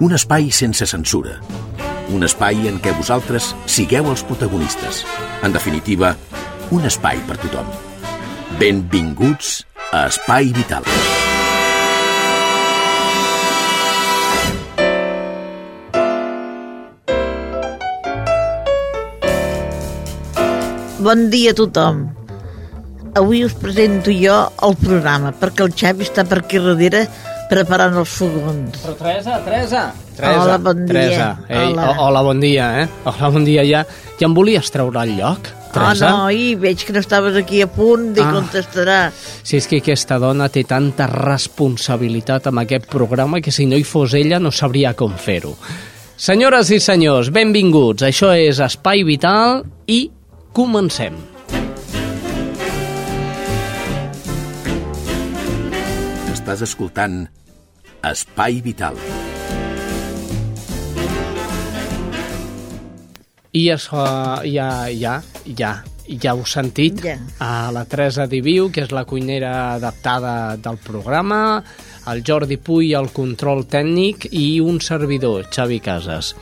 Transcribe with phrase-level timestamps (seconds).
[0.00, 1.34] Un espai sense censura.
[2.16, 5.02] Un espai en què vosaltres sigueu els protagonistes.
[5.44, 6.14] En definitiva,
[6.72, 7.68] un espai per tothom.
[8.56, 9.58] Benvinguts
[9.92, 10.88] a Espai Vital.
[21.04, 22.06] Bon dia a tothom.
[23.20, 27.04] Avui us presento jo el programa, perquè el Xavi està per aquí darrere
[27.50, 28.76] preparant els fogons.
[28.84, 29.84] Però Teresa, Teresa.
[30.16, 30.92] Teresa Hola, bon dia.
[30.94, 31.28] Teresa.
[31.48, 31.88] Ei, Hola.
[31.90, 31.96] Hola.
[32.06, 32.88] hola, bon dia, eh?
[33.04, 33.64] Hola, bon dia.
[33.66, 33.84] Ja,
[34.20, 36.10] ja em volies treure el lloc, Ah, Teresa?
[36.10, 38.32] no, i veig que no estaves aquí a punt de Ah.
[38.32, 39.12] contestarà.
[39.42, 43.84] Si és que aquesta dona té tanta responsabilitat amb aquest programa que si no hi
[43.84, 45.56] fos ella no sabria com fer-ho.
[46.16, 48.02] Senyores i senyors, benvinguts.
[48.02, 50.10] Això és Espai Vital i
[50.52, 51.14] comencem.
[56.32, 57.28] Estàs escoltant
[58.02, 58.96] Espai Vital.
[63.52, 64.04] I això,
[64.46, 65.16] ja, ja,
[65.58, 65.72] ja,
[66.06, 67.16] ja heu sentit Ja.
[67.42, 71.62] a la Teresa Diviu, que és la cuinera adaptada del programa,
[72.06, 76.36] el Jordi Puy, el control tècnic i un servidor, Xavi Casas.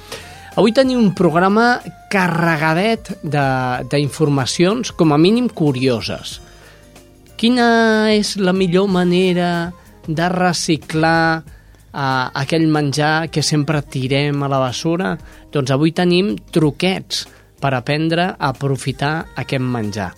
[0.55, 6.41] Avui tenim un programa carregadet de- d'informacions, com a mínim curioses.
[7.37, 9.88] Quina és la millor manera de
[10.33, 15.17] reciclar uh, aquell menjar que sempre tirem a la bessura?
[15.53, 17.27] Doncs avui tenim truquets
[17.61, 20.13] per aprendre a aprofitar aquest menjar.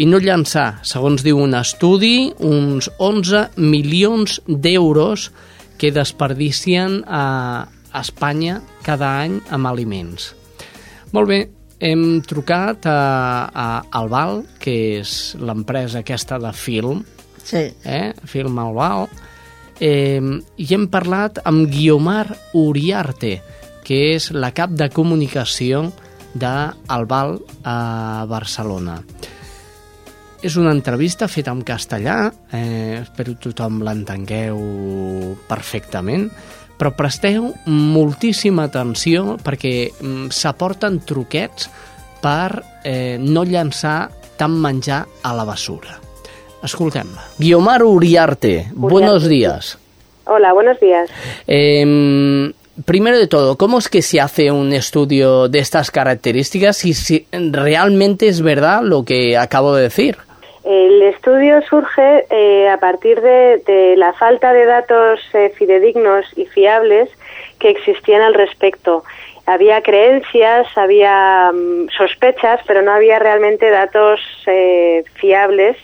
[0.00, 5.30] I no llançar, segons diu un estudi, uns 11 milions d'euros
[5.80, 7.66] que desperdicien a
[8.00, 10.30] Espanya cada any amb aliments.
[11.12, 11.40] Molt bé,
[11.80, 13.66] hem trucat a, a
[13.98, 17.02] Albal, que és l'empresa aquesta de film,
[17.42, 17.64] Sí.
[17.84, 18.12] eh?
[18.28, 19.08] Film Albal,
[19.80, 20.20] eh,
[20.56, 23.40] i hem parlat amb Guiomar Uriarte,
[23.84, 25.88] que és la cap de comunicació
[26.34, 29.00] d'Albal a Barcelona.
[30.40, 36.30] És una entrevista feta en castellà, eh, espero tothom l'entengueu perfectament,
[36.80, 41.68] però presteu moltíssima atenció perquè mm, s'aporten truquets
[42.22, 44.08] per eh, no llançar
[44.40, 46.09] tant menjar a la bessura.
[46.62, 47.22] Escoltem-la.
[47.38, 49.78] Guiomar Uriarte, buenos días.
[50.26, 51.10] Hola, buenos días.
[51.46, 52.52] Eh,
[52.84, 57.26] primero de todo, ¿cómo es que se hace un estudio de estas características y si
[57.32, 60.16] realmente es verdad lo que acabo de decir?
[60.64, 66.44] El estudio surge eh, a partir de, de la falta de datos eh, fidedignos y
[66.44, 67.08] fiables
[67.58, 69.02] que existían al respecto.
[69.46, 75.76] Había creencias, había mm, sospechas, pero no había realmente datos eh, fiables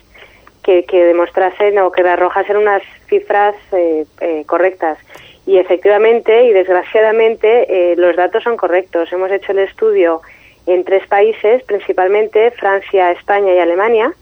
[0.67, 4.99] que, que demostrasen o que arrojasen unas cifras eh, eh, correctas.
[5.47, 9.13] Y efectivamente y desgraciadamente eh, los datos son correctos.
[9.13, 10.21] Hemos hecho el estudio
[10.67, 14.13] en tres países, principalmente Francia, España y Alemania.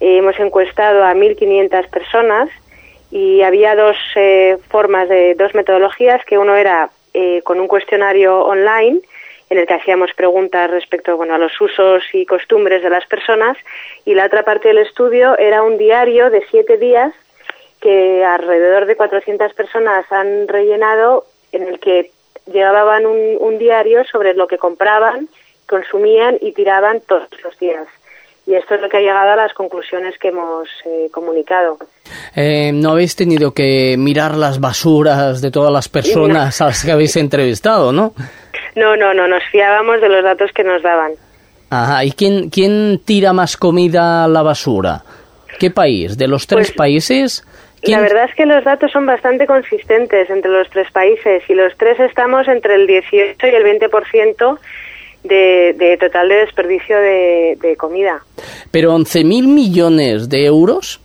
[0.00, 2.48] Eh, hemos encuestado a 1.500 personas
[3.10, 6.90] y había dos eh, formas de dos metodologías, que uno era
[7.44, 9.02] con un cuestionario online
[9.52, 13.58] en el que hacíamos preguntas respecto bueno, a los usos y costumbres de las personas
[14.06, 17.12] y la otra parte del estudio era un diario de siete días
[17.78, 22.12] que alrededor de 400 personas han rellenado en el que
[22.50, 25.28] llevaban un, un diario sobre lo que compraban,
[25.68, 27.86] consumían y tiraban todos los días.
[28.46, 31.76] Y esto es lo que ha llegado a las conclusiones que hemos eh, comunicado.
[32.34, 36.90] Eh, no habéis tenido que mirar las basuras de todas las personas a las que
[36.90, 38.14] habéis entrevistado, ¿no?
[38.76, 41.12] No, no, no, nos fiábamos de los datos que nos daban.
[41.70, 45.02] Ajá, ¿y quién, quién tira más comida a la basura?
[45.58, 46.16] ¿Qué país?
[46.16, 47.46] ¿De los tres Pues, países?
[47.82, 51.54] ¿Quién- La verdad es que los datos son bastante consistentes entre los tres países y
[51.54, 54.58] los tres estamos entre el 18 y el 20%
[55.24, 58.22] de, de total de desperdicio de, de comida.
[58.70, 61.00] Pero 11.000 millones de euros.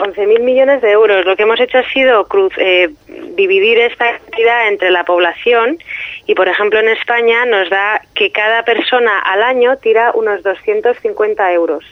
[0.00, 1.24] 11.000 millones de euros.
[1.26, 2.88] Lo que hemos hecho ha sido cruz- eh,
[3.36, 5.78] dividir esta cantidad entre la población
[6.26, 11.52] y, por ejemplo, en España nos da que cada persona al año tira unos 250
[11.52, 11.84] euros.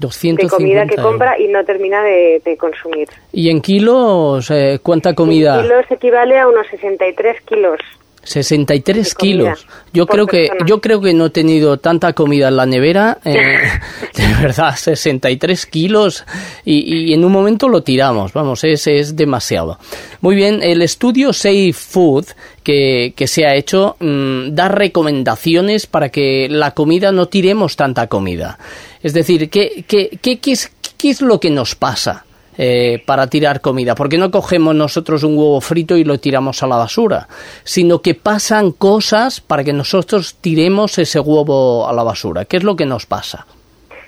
[0.00, 1.06] 250 de comida que euros.
[1.06, 3.08] compra y no termina de, de consumir.
[3.32, 5.56] ¿Y en kilos eh, cuánta comida?
[5.56, 7.78] En kilos equivale a unos 63 kilos.
[8.24, 9.66] 63 de comida kilos.
[9.92, 13.34] Yo creo que yo creo que no he tenido tanta comida en la nevera, eh,
[14.16, 16.24] de verdad, 63 kilos
[16.64, 19.78] y, y en un momento lo tiramos, vamos, es, es demasiado.
[20.20, 22.26] Muy bien, el estudio Safe Food
[22.62, 28.08] que, que se ha hecho mm, da recomendaciones para que la comida no tiremos tanta
[28.08, 28.58] comida.
[29.02, 32.24] Es decir, ¿qué, qué, qué, qué es, qué es lo que nos pasa?
[32.58, 36.66] Eh, para tirar comida, porque no cogemos nosotros un huevo frito y lo tiramos a
[36.66, 37.26] la basura,
[37.64, 42.44] sino que pasan cosas para que nosotros tiremos ese huevo a la basura.
[42.44, 43.46] ¿Qué es lo que nos pasa?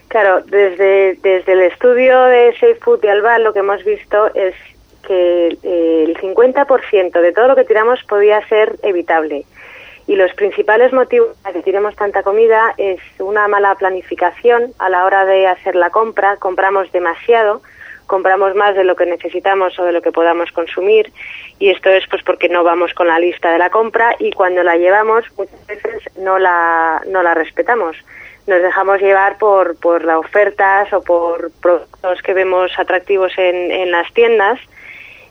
[0.09, 4.55] Claro, desde, desde el estudio de Safe Food de Albal lo que hemos visto es
[5.07, 9.45] que eh, el 50% de todo lo que tiramos podía ser evitable.
[10.07, 15.05] Y los principales motivos para que tiremos tanta comida es una mala planificación a la
[15.05, 16.37] hora de hacer la compra.
[16.37, 17.61] Compramos demasiado,
[18.07, 21.13] compramos más de lo que necesitamos o de lo que podamos consumir
[21.59, 24.63] y esto es pues porque no vamos con la lista de la compra y cuando
[24.63, 27.97] la llevamos muchas veces no la, no la respetamos.
[28.47, 33.91] Nos dejamos llevar por, por las ofertas o por productos que vemos atractivos en, en
[33.91, 34.61] las tiendas.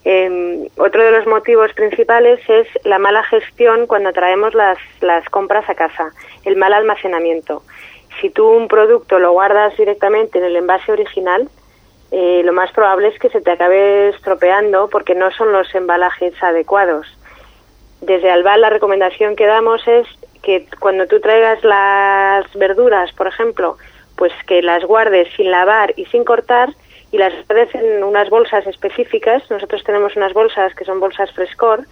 [0.04, 5.68] Eh, otro de los motivos principales es la mala gestión cuando traemos las, las compras
[5.70, 6.12] a casa,
[6.44, 7.64] el mal almacenamiento.
[8.22, 11.50] Si tú un producto lo guardas directamente en el envase original,
[12.12, 16.34] eh, lo más probable es que se te acabe estropeando porque no son los embalajes
[16.42, 17.08] adecuados.
[18.02, 20.08] Desde Albal la recomendación que damos es
[20.44, 23.78] que cuando tú traigas las verduras, por ejemplo,
[24.16, 26.70] pues que las guardes sin lavar y sin cortar
[27.12, 29.50] y las guardes en unas bolsas específicas.
[29.50, 31.86] Nosotros tenemos unas bolsas que son bolsas frescor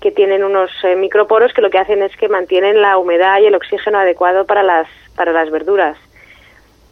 [0.00, 3.46] que tienen unos eh, microporos que lo que hacen es que mantienen la humedad y
[3.46, 4.86] el oxígeno adecuado para las
[5.16, 5.96] para las verduras.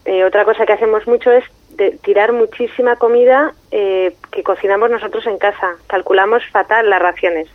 [0.06, 1.44] Eh, otra cosa que hacemos mucho es
[1.76, 5.75] de tirar muchísima comida eh, que cocinamos nosotros en casa.
[5.87, 7.49] Calculamos fatal las raciones.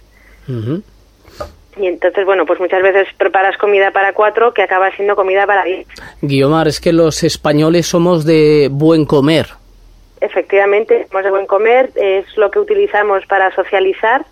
[1.77, 5.63] Y entonces, bueno, pues muchas veces preparas comida para cuatro que acaba siendo comida para
[5.63, 5.87] diez.
[6.21, 9.47] Guiomar, es que los españoles somos de buen comer.
[10.19, 14.25] Efectivamente, somos de buen comer, es lo que utilizamos para socializar.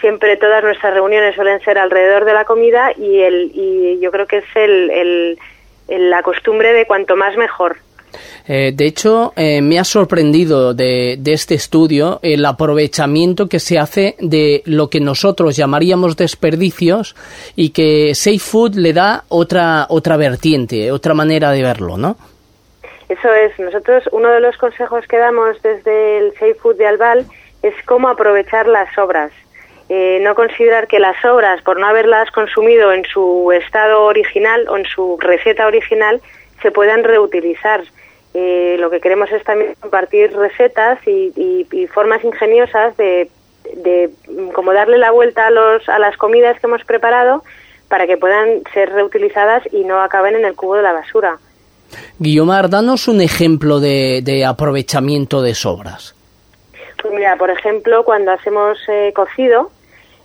[0.00, 4.26] Siempre todas nuestras reuniones suelen ser alrededor de la comida y, el, y yo creo
[4.28, 4.90] que es el-
[5.88, 7.78] el- la costumbre de cuanto más mejor.
[8.46, 14.16] Eh, de hecho, eh, me ha sorprendido de, este estudio el aprovechamiento que se hace
[14.18, 17.14] de lo que nosotros llamaríamos desperdicios
[17.54, 22.16] y que Safe Food le da otra, otra vertiente, otra manera de verlo, ¿no?
[23.08, 27.26] Eso es, nosotros uno de los consejos que damos desde el Safe Food de Albal
[27.62, 29.32] es cómo aprovechar las sobras.
[29.88, 34.76] Eh, no considerar que las sobras, por no haberlas consumido en su estado original o
[34.76, 36.20] en su receta original,
[36.60, 37.82] se puedan reutilizar.
[38.34, 43.30] Eh, lo que queremos es también compartir recetas y, y- y formas ingeniosas de,
[43.76, 47.42] de mm, como darle la vuelta a, los, a las comidas que hemos preparado
[47.88, 51.38] para que puedan ser reutilizadas y no acaben en el cubo de la basura.
[52.18, 56.14] Guiomar, danos un ejemplo de, de aprovechamiento de sobras.
[57.00, 59.70] Pues mira, por ejemplo, cuando hacemos eh, cocido,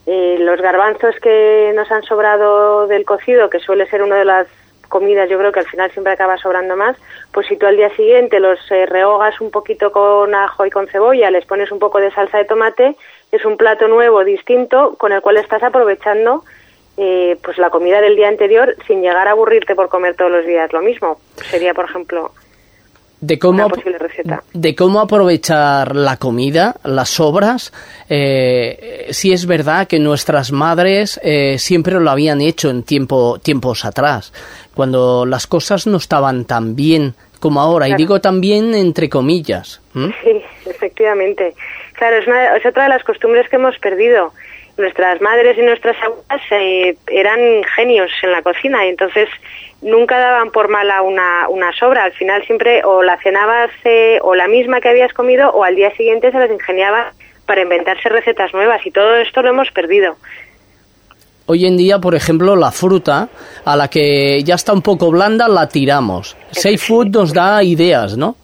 [0.06, 4.48] eh, los garbanzos que nos han sobrado del cocido, que suele ser una de las
[4.94, 6.96] comidas, yo creo que al final siempre acaba sobrando más,
[7.32, 10.88] pues si tú al día siguiente los eh, rehogas un poquito con ajo y con
[10.88, 12.96] cebolla, les pones un poco de salsa de tomate,
[13.32, 16.44] es un plato nuevo, distinto, con el cual estás aprovechando
[16.98, 20.46] eh, pues la comida del día anterior sin llegar a aburrirte por comer todos los
[20.46, 21.18] días lo mismo.
[21.38, 22.32] Sería, por ejemplo,
[23.26, 24.44] De cómo, Una posible receta.
[24.54, 27.72] de cómo aprovechar la comida, las sobras.
[28.10, 33.86] Eh, sí es verdad que nuestras madres eh, siempre lo habían hecho en tiempo, tiempos
[33.86, 34.34] atrás,
[34.76, 39.80] cuando las cosas no estaban tan bien como ahora, y digo también entre comillas.
[39.94, 41.54] Sí, efectivamente.
[41.94, 44.34] Claro, es, una- es otra de las costumbres que hemos perdido.
[44.78, 49.30] Nuestras madres y nuestras abuelas eh, eran genios en la cocina y entonces
[49.82, 52.06] nunca daban por mala una, una sobra.
[52.06, 55.76] Al final siempre o la cenabas eh, o la misma que habías comido o al
[55.76, 57.14] día siguiente se las ingeniaba
[57.46, 60.16] para inventarse recetas nuevas y todo esto lo hemos perdido.
[61.46, 63.28] Hoy en día, por ejemplo, la fruta,
[63.66, 66.38] a la que ya está un poco blanda, la tiramos.
[66.52, 68.38] Safe Food nos da ideas, ¿no?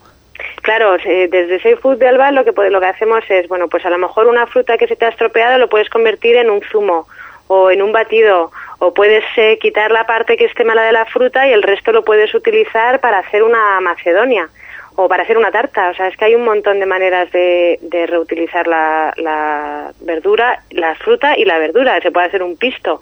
[0.61, 3.85] Claro, eh, desde Safe Food de Alba lo que, lo que hacemos es, bueno, pues
[3.85, 6.61] a lo mejor una fruta que se te ha estropeado lo puedes convertir en un
[6.61, 7.07] zumo
[7.47, 11.05] o en un batido o puedes eh, quitar la parte que esté mala de la
[11.05, 14.49] fruta y el resto lo puedes utilizar para hacer una macedonia
[14.95, 15.89] o para hacer una tarta.
[15.89, 20.95] O sea, es que hay un montón de maneras de, de reutilizar la, verdura, la
[20.95, 21.99] fruta y la verdura.
[22.01, 23.01] Se puede hacer un pisto,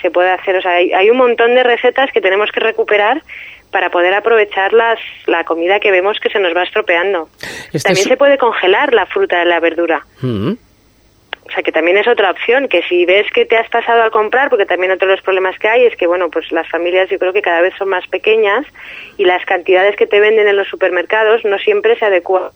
[0.00, 3.22] se puede hacer, o sea, hay un montón de recetas que tenemos que recuperar
[3.74, 7.28] para poder aprovechar las, la comida que vemos que se nos va estropeando.
[7.72, 10.06] Este también es- se puede congelar la fruta y la verdura.
[10.20, 10.52] Mm.
[11.46, 14.12] O sea, que también es otra opción, que si ves que te has pasado al
[14.12, 17.08] comprar, porque también otro de los problemas que hay es que, bueno, pues las familias
[17.10, 18.64] yo creo que cada vez son más pequeñas
[19.18, 22.50] y las cantidades que te venden en los supermercados no siempre se adecuan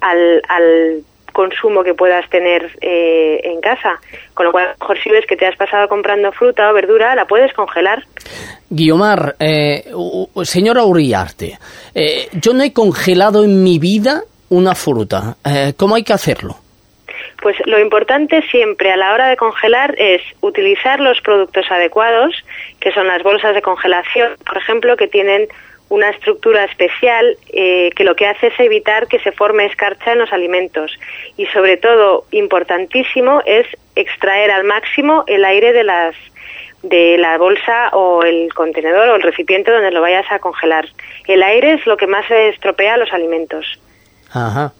[0.00, 1.02] al, al
[1.36, 4.00] consumo que puedas tener eh, en casa.
[4.32, 6.72] Con lo cual, a lo mejor si ves que te has pasado comprando fruta o
[6.72, 8.02] verdura, la puedes congelar.
[8.70, 9.84] Guiomar, eh,
[10.44, 11.58] señora Uriarte,
[11.94, 15.36] eh, yo no he congelado en mi vida una fruta.
[15.44, 16.56] Eh, ¿Cómo hay que hacerlo?
[17.42, 22.34] Pues lo importante siempre a la hora de congelar es utilizar los productos adecuados,
[22.80, 25.48] que son las bolsas de congelación, por ejemplo, que tienen
[25.88, 30.18] una estructura especial eh, que lo que hace es evitar que se forme escarcha en
[30.18, 30.92] los alimentos.
[31.36, 36.14] Y sobre todo, importantísimo, es extraer al máximo el aire de las
[36.82, 40.88] de la bolsa o el contenedor o el recipiente donde lo vayas a congelar.
[41.26, 43.80] El aire es lo que más estropea los alimentos.
[44.30, 44.72] Ajá.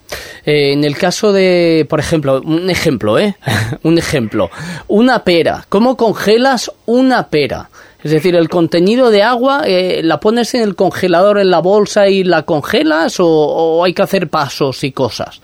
[0.45, 3.35] Eh, en el caso de, por ejemplo, un ejemplo, ¿eh?
[3.83, 4.51] un ejemplo.
[4.87, 5.65] Una pera.
[5.69, 7.71] ¿Cómo congelas una pera?
[8.07, 12.07] Es decir, el contenido de agua, eh, ¿la pones en el congelador en la bolsa
[12.07, 15.43] y la congelas o, o hay que hacer pasos y cosas?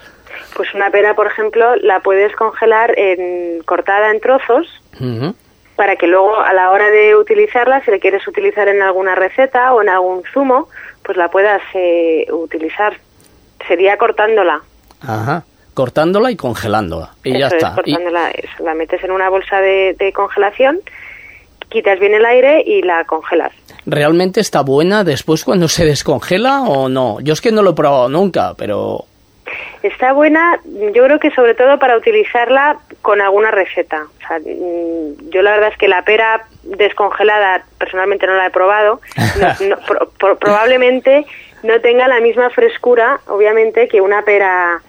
[0.54, 4.69] Pues una pera, por ejemplo, la puedes congelar en, cortada en trozos
[5.75, 9.75] para que luego a la hora de utilizarla, si la quieres utilizar en alguna receta
[9.75, 10.69] o en algún zumo,
[11.02, 12.97] pues la puedas eh, utilizar.
[13.66, 14.61] Sería cortándola.
[15.00, 15.42] Ajá.
[15.75, 17.11] Cortándola y congelándola.
[17.25, 17.69] Y ya está.
[17.69, 18.31] Es, Y- cortándola.
[18.31, 20.78] Eso, la metes en una bolsa de, de congelación,
[21.72, 23.52] quitas bien el aire y la congelas.
[23.86, 27.18] ¿Realmente está buena después cuando se descongela o no?
[27.20, 29.04] Yo es que no lo he probado nunca, pero...
[29.82, 30.60] Está buena,
[30.94, 34.04] yo creo que sobre todo para utilizarla con alguna receta.
[34.04, 38.50] O sea, mm, yo la verdad es que la pera descongelada personalmente no la he
[38.50, 39.00] probado.
[39.40, 41.26] No- no- pro- pro- probablemente
[41.64, 44.80] no tenga la misma frescura, obviamente, que una pera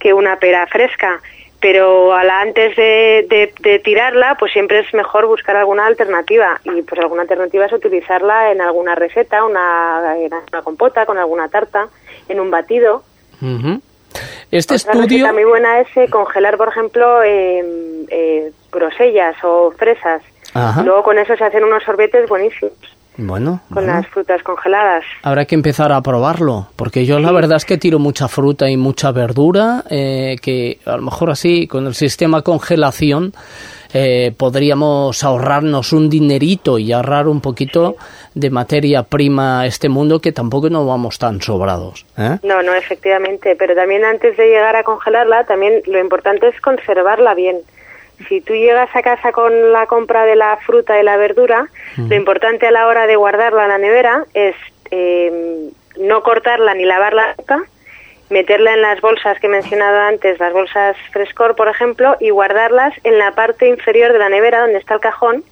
[0.00, 1.20] que una pera fresca.
[1.60, 6.58] Pero a la, antes de, de- de tirarla, pues siempre es mejor buscar alguna alternativa.
[6.64, 11.48] Y pues alguna alternativa es utilizarla en alguna receta, una, en una compota, con alguna
[11.48, 11.88] tarta,
[12.28, 13.02] en un batido.
[13.42, 13.80] Ujú.
[14.50, 15.18] Este Otra estudio...
[15.26, 17.62] receta muy buena es eh, congelar, por ejemplo, eh,
[18.08, 20.22] eh, grosellas o fresas.
[20.54, 20.82] Ajá.
[20.82, 22.72] Luego con eso se hacen unos sorbetes buenísimos
[23.26, 23.92] Bueno, con bueno.
[23.94, 25.04] las frutas congeladas.
[25.22, 28.76] Habrá que empezar a probarlo, porque yo la verdad es que tiro mucha fruta y
[28.76, 33.32] mucha verdura, eh, que a lo mejor así, con el sistema congelación,
[33.92, 37.96] eh, podríamos ahorrarnos un dinerito y ahorrar un poquito
[38.34, 42.06] de materia prima a este mundo que tampoco no vamos tan sobrados.
[42.16, 42.38] ¿eh?
[42.42, 43.56] No, no, efectivamente.
[43.58, 47.58] Pero también antes de llegar a congelarla, también lo importante es conservarla bien.
[48.28, 52.14] Si tú llegas a casa con la compra de la fruta y la verdura, lo
[52.14, 54.54] importante a la hora de guardarla en la nevera es
[54.90, 57.62] eh, no cortarla ni lavarla nunca,
[58.28, 62.94] meterla en las bolsas que he mencionado antes, las bolsas frescor, por ejemplo, y guardarlas
[63.04, 65.44] en la parte inferior de la nevera donde está el cajón,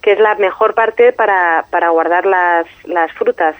[0.00, 3.54] que es la mejor parte para, para guardar las, las frutas.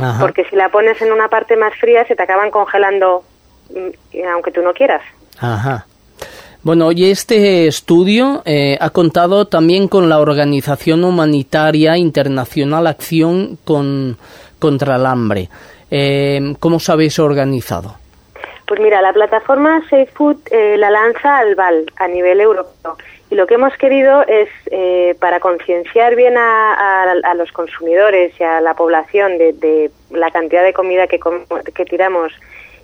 [0.00, 0.20] Ajá.
[0.20, 3.24] Porque si la pones en una parte más fría, se te acaban congelando,
[3.70, 5.02] mm, aunque tú no quieras.
[5.38, 5.86] Ajá.
[6.64, 14.16] Bueno, y este estudio eh, ha contado también con la organización humanitaria internacional Acción con,
[14.60, 15.48] contra el Hambre.
[15.90, 17.96] Eh, ¿Cómo os habéis organizado?
[18.68, 22.96] Pues mira, la plataforma Safe Food eh, la lanza al VAL a nivel europeo.
[23.28, 28.60] Y lo que hemos querido es, eh, para concienciar bien a, los consumidores y a
[28.60, 31.18] la población de, de la cantidad de comida que,
[31.86, 32.32] tiramos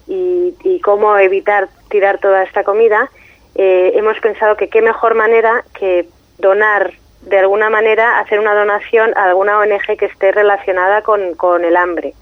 [0.09, 3.09] y cómo evitar tirar toda esta comida,
[3.55, 6.07] eh, hemos pensado que qué mejor manera que
[6.39, 11.65] donar de alguna manera, hacer una donación a alguna ONG que esté relacionada con, con
[11.65, 12.15] el hambre.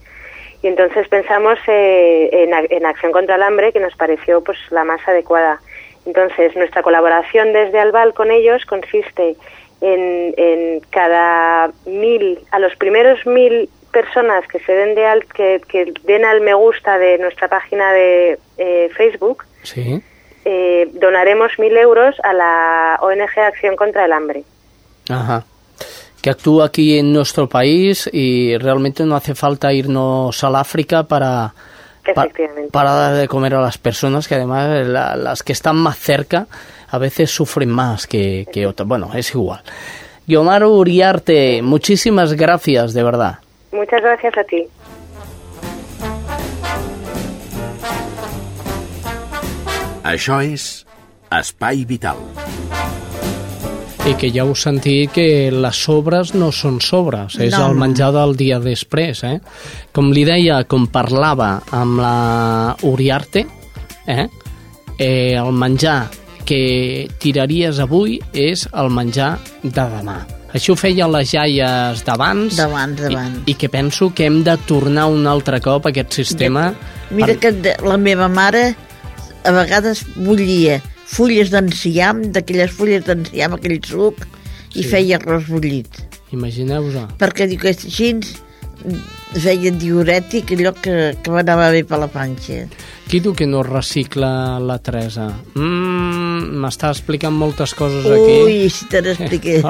[0.63, 4.85] Y entonces pensamos eh, en, en Acción contra el Hambre, que nos pareció pues la
[4.85, 5.61] más adecuada.
[6.07, 9.37] Entonces, nuestra colaboración desde Albal con ellos consiste
[9.81, 15.61] en, en cada mil, a los primeros mil personas que se den de al, que,
[15.69, 20.01] que den al me gusta de nuestra página de eh, Facebook, Sí.
[20.49, 24.45] Eh, donaremos mil euros a la ONG Acción contra el Hambre.
[25.11, 25.45] Ajá.
[26.23, 31.53] Que actúa aquí en nuestro país y realmente no hace falta irnos al África para,
[32.73, 36.47] para dar de comer a las personas que además la- las que están más cerca
[36.89, 38.89] a veces sufren más que, que otras.
[38.89, 39.61] Bueno, es igual.
[40.27, 43.39] Guiomar Uriarte, muchísimas gracias, de verdad.
[43.73, 44.67] Muchas gracias a ti.
[50.07, 50.85] Això és
[51.35, 52.21] Espai Vital.
[54.07, 58.13] I que ja heu sentit que les sobres no són sobres, és No, el menjar
[58.15, 59.41] del dia després, eh?
[59.91, 63.43] Com li deia, com parlava amb la Uriarte,
[64.07, 64.29] eh?
[64.97, 66.07] eh el menjar
[66.47, 69.33] que tiraries avui és el menjar
[69.65, 70.21] de demà.
[70.55, 72.55] Això ho feien les jaies d'abans.
[72.55, 73.43] D'abans, d'abans.
[73.43, 76.71] I, I que penso que hem de tornar un altre cop a aquest sistema.
[77.11, 78.77] Mira per- que de- la meva mare
[79.47, 84.27] a vegades bullia fulles d'enciam, d'aquelles fulles d'enciam, aquell suc,
[84.75, 84.89] i Sí.
[84.91, 85.89] feia arròs bullit.
[86.35, 87.15] Imagineu-vos.
[87.19, 88.11] Perquè diu que així
[89.37, 92.67] feia diurètic allò que, que m'anava bé per la panxa.
[93.07, 95.29] Qui diu que no recicla la Teresa?
[95.55, 98.37] Mm, M'està explicant moltes coses aquí.
[98.45, 99.61] Ui, si te n'expliqué.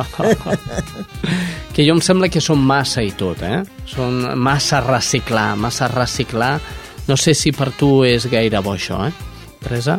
[1.74, 3.62] que jo em sembla que són massa i tot, eh?
[3.88, 6.56] Són massa reciclar, massa reciclar.
[7.06, 9.12] No sé si per tu és gaire bo això, eh?
[9.66, 9.98] Teresa?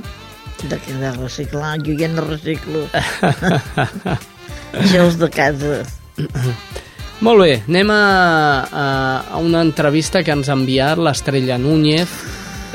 [0.66, 1.76] De què de reciclar?
[1.86, 2.88] Jo ja no reciclo.
[4.74, 5.84] És de casa.
[7.26, 8.02] Molt bé, anem a,
[8.70, 8.86] a,
[9.34, 12.12] a una entrevista que ens ha enviat l'Estrella Núñez,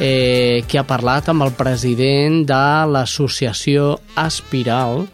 [0.03, 5.07] eh, que ha parlat amb el president de l'associació Aspiral,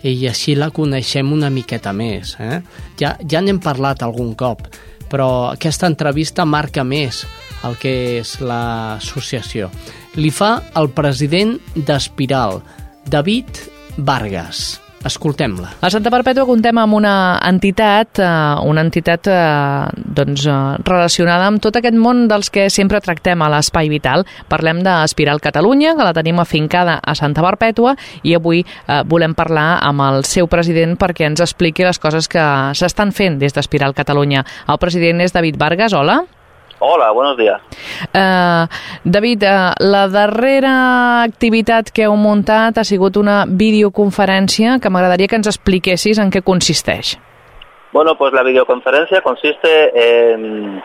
[0.00, 2.34] i així la coneixem una miqueta més.
[2.40, 2.62] Eh?
[3.00, 4.64] Ja, ja n'hem parlat algun cop,
[5.12, 7.26] però aquesta entrevista marca més
[7.68, 9.68] el que és l'associació.
[10.18, 11.54] Li fa el president
[11.86, 12.58] d'Aspiral,
[13.06, 13.60] David
[13.96, 14.80] Vargas.
[15.06, 15.70] Escoltem-la.
[15.80, 17.12] A Santa Perpètua contem amb una
[17.46, 18.24] entitat, eh,
[18.68, 19.86] una entitat eh,
[20.18, 24.26] doncs, eh, relacionada amb tot aquest món dels que sempre tractem a l'Espai Vital.
[24.50, 28.64] Parlem d'Espiral Catalunya, que la tenim afincada a Santa Perpètua, i avui
[29.06, 33.56] volem parlar amb el seu president perquè ens expliqui les coses que s'estan fent des
[33.56, 34.44] d'Espiral Catalunya.
[34.68, 36.20] El president és David Vargas, hola.
[36.20, 36.39] Hola,
[36.80, 37.60] buenos días.
[38.14, 38.66] Uh,
[39.04, 45.36] David, uh, la darrera activitat que heu muntat ha sigut una videoconferència que m'agradaria que
[45.36, 47.18] ens expliquessis en què consisteix.
[47.92, 50.82] Bueno, pues la videoconferencia consiste en,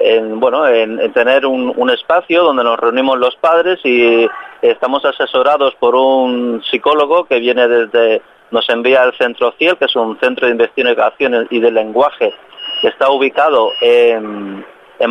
[0.00, 4.28] en bueno, en, en tener un, un espacio donde nos reunimos los padres y
[4.60, 9.96] estamos asesorados por un psicólogo que viene desde, nos envía al Centro CIEL, que es
[9.96, 12.34] un centro de investigación y de lenguaje
[12.80, 14.64] que está ubicado en,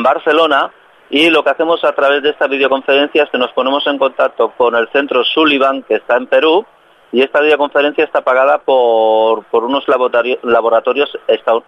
[0.03, 0.71] Barcelona
[1.10, 4.51] y lo que hacemos a través de esta videoconferencia es que nos ponemos en contacto
[4.58, 6.65] con el centro Sullivan que está en Perú
[7.12, 11.17] y esta videoconferencia está pagada por, por unos laboratorio- laboratorios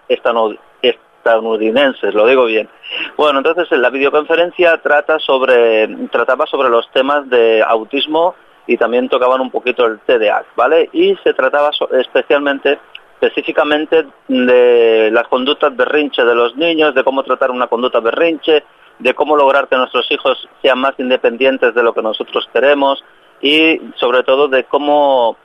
[0.09, 2.69] estadounidenses, lo digo bien.
[3.15, 8.35] Bueno, entonces la videoconferencia trata sobre, trataba sobre los temas de autismo
[8.67, 10.89] y también tocaban un poquito el TDAH, ¿vale?
[10.93, 12.79] Y se trataba especialmente
[13.19, 18.63] específicamente de las conductas berrinche de los niños, de cómo tratar una conducta berrinche,
[18.97, 23.03] de cómo lograr que nuestros hijos sean más independientes de lo que nosotros queremos
[23.41, 25.37] y sobre todo de cómo,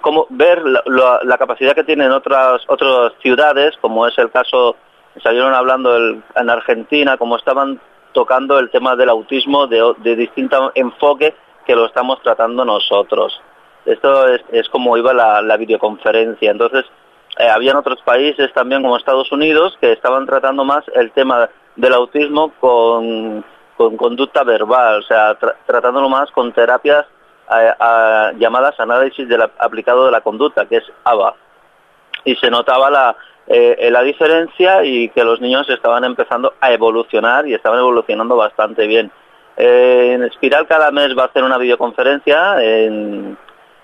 [0.00, 4.76] cómo ver la, capacidad que tienen otras, otras ciudades, como es el caso,
[5.22, 7.80] salieron hablando en Argentina, como estaban
[8.12, 11.34] tocando el tema del autismo de, de distinto enfoque
[11.66, 13.40] que lo estamos tratando nosotros.
[13.86, 16.50] Esto es, es como iba la, la videoconferencia.
[16.50, 16.84] Entonces,
[17.40, 21.94] eh, habían otros países también como Estados Unidos que estaban tratando más el tema del
[21.94, 23.44] autismo con,
[23.76, 27.06] con conducta verbal, o sea, tra- tratándolo más con terapias
[27.50, 27.72] eh,
[28.38, 29.26] llamadas análisis
[29.58, 31.34] aplicado de la conducta, que es ABA.
[32.24, 37.48] Y se notaba la, eh, la diferencia y que los niños estaban empezando a evolucionar
[37.48, 39.10] y estaban evolucionando bastante bien.
[39.56, 43.36] Eh, en Espiral cada mes va a hacer una videoconferencia en,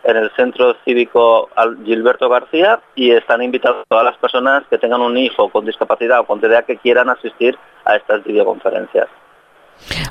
[0.06, 1.48] en el Centro Cívico
[1.84, 6.24] Gilberto García y están invitados todas las personas que tengan un hijo con discapacidad o
[6.24, 9.08] con TDA que quieran asistir a estas videoconferencias.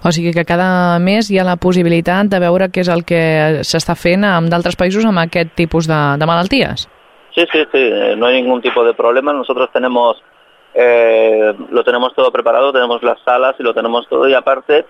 [0.03, 3.63] O sigui que cada mes hi ha la possibilitat de veure què és el que
[3.65, 6.86] s'està fent amb d'altres països amb aquest tipus de, de malalties.
[7.34, 9.34] Sí, sí, sí, eh, no hay ningún tipo de problema.
[9.34, 10.21] Nosotros tenemos,
[10.75, 14.86] eh, lo tenemos todo preparado, tenemos las salas y lo tenemos todo y aparte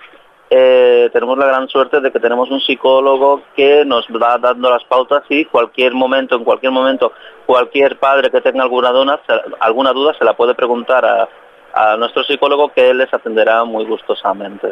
[0.57, 4.83] eh, tenemos la gran suerte de que tenemos un psicólogo que nos va dando las
[4.85, 7.11] pautas y cualquier momento, en cualquier momento,
[7.45, 11.27] cualquier padre que tenga alguna duda, se- alguna duda se la puede preguntar a,
[11.73, 14.71] a nuestro psicólogo que él les atenderá muy gustosamente.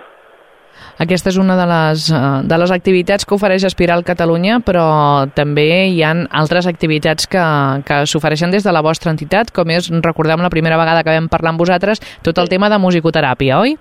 [0.97, 2.19] Aquesta és una de les, eh,
[2.49, 7.43] de les activitats que ofereix Espiral Catalunya, però també hi han altres activitats que,
[7.85, 11.29] que s'ofereixen des de la vostra entitat, com és, recordem la primera vegada que vam
[11.29, 13.77] parlar amb vosaltres, tot el tema de musicoteràpia, oi?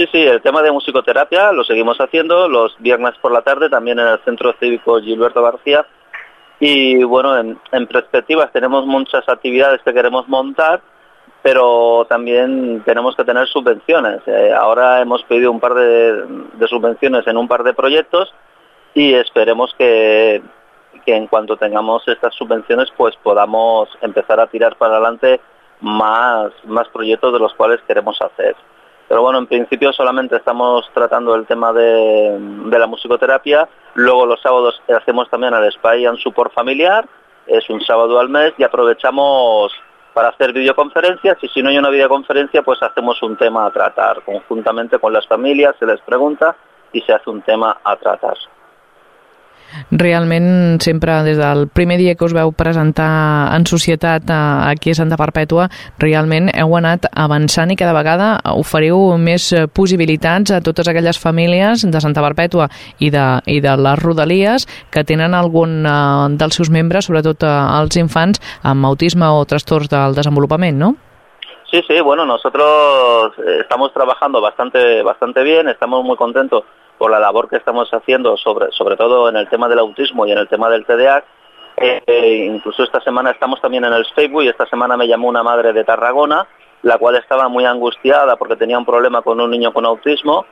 [0.00, 3.98] Sí, sí, el tema de musicoterapia lo seguimos haciendo los viernes por la tarde también
[3.98, 5.84] en el Centro Cívico Gilberto García.
[6.58, 10.80] Y bueno, en, en perspectivas tenemos muchas actividades que queremos montar,
[11.42, 14.22] pero también tenemos que tener subvenciones.
[14.26, 18.32] Eh, ahora hemos pedido un par de, de subvenciones en un par de proyectos
[18.94, 20.40] y esperemos que,
[21.04, 25.42] que en cuanto tengamos estas subvenciones pues podamos empezar a tirar para adelante
[25.82, 28.56] más, más proyectos de los cuales queremos hacer.
[29.10, 34.40] Pero bueno, en principio solamente estamos tratando el tema de, de la musicoterapia, luego los
[34.40, 37.08] sábados hacemos también el Spy and Support Familiar,
[37.48, 39.72] es un sábado al mes y aprovechamos
[40.14, 41.38] para hacer videoconferencias.
[41.42, 45.26] Y si no hay una videoconferencia pues hacemos un tema a tratar conjuntamente con las
[45.26, 46.54] familias, se les pregunta
[46.92, 48.36] y se hace un tema a tratar.
[49.90, 54.38] Realment sempre des del primer dia que us veu presentar en societat eh,
[54.70, 60.62] aquí a Santa Perpètua, realment heu anat avançant i cada vegada oferiu més possibilitats a
[60.64, 65.84] totes aquelles famílies de Santa Perpètua i de, i de les rodalies que tenen algun
[65.84, 65.92] eh,
[66.40, 70.94] dels seus membres, sobretot eh, els infants, amb autisme o trastorns del desenvolupament, no?
[71.70, 76.64] Sí, sí, bueno, nosotros estamos trabajando bastante, bastante bien, estamos muy contentos
[77.00, 80.32] por la labor que estamos haciendo, sobre, sobre todo en el tema del autismo y
[80.32, 81.24] en el tema del TDA.
[81.78, 85.42] Eh, incluso esta semana estamos también en el Facebook y esta semana me llamó una
[85.42, 86.46] madre de Tarragona,
[86.82, 90.44] la cual estaba muy angustiada porque tenía un problema con un niño con autismo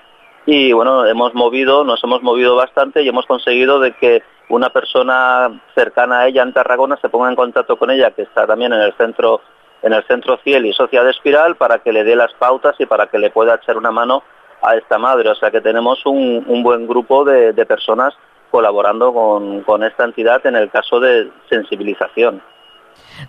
[0.46, 5.50] y bueno, hemos movido, nos hemos movido bastante y hemos conseguido de que una persona
[5.74, 8.80] cercana a ella en Tarragona se ponga en contacto con ella, que está también en
[8.80, 9.42] el centro
[9.82, 13.08] en el centro Ciel y Sociedad Espiral para que le dé las pautas y para
[13.08, 14.22] que le pueda echar una mano
[14.62, 15.30] a esta madre.
[15.30, 18.14] O sea que tenemos un, un buen grupo de, de personas
[18.50, 22.42] colaborando con, con esta entidad en el caso de sensibilización.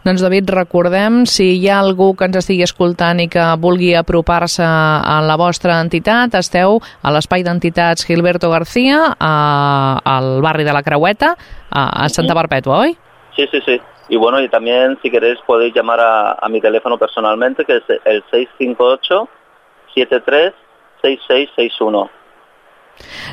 [0.06, 4.64] Doncs David, recordem, si hi ha algú que ens estigui escoltant i que vulgui apropar-se
[4.66, 9.34] a la vostra entitat, esteu a l'espai d'entitats Gilberto García, a,
[10.06, 11.34] al barri de la Creueta,
[11.70, 12.96] a, a Santa Perpètua, oi?
[13.36, 13.82] Sí, sí, sí.
[14.10, 17.84] Y bueno, y también si queréis podéis llamar a, a mi teléfono personalmente, que es
[18.06, 19.28] el 658
[19.96, 20.54] 73
[21.02, 22.10] 6661.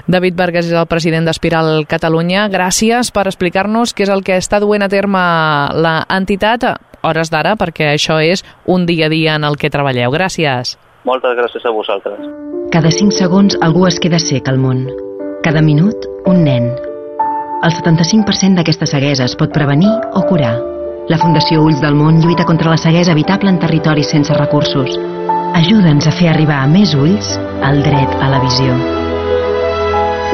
[0.06, 2.46] David Vargas és el president d'Espiral Catalunya.
[2.52, 5.22] Gràcies per explicar-nos què és el que està duent a terme
[5.74, 6.76] la entitat a
[7.06, 10.12] hores d'ara, perquè això és un dia a dia en el que treballeu.
[10.14, 10.76] Gràcies.
[11.06, 12.22] Moltes gràcies a vosaltres.
[12.74, 14.86] Cada 5 segons algú es queda sec al món.
[15.42, 16.72] Cada minut, un nen.
[17.62, 20.56] El 75% d'aquesta ceguesa es pot prevenir o curar.
[21.08, 24.98] La Fundació Ulls del Món lluita contra la ceguesa evitable en territoris sense recursos.
[25.56, 27.30] Ajuda'ns a fer arribar a més ulls
[27.64, 28.74] el a la visió.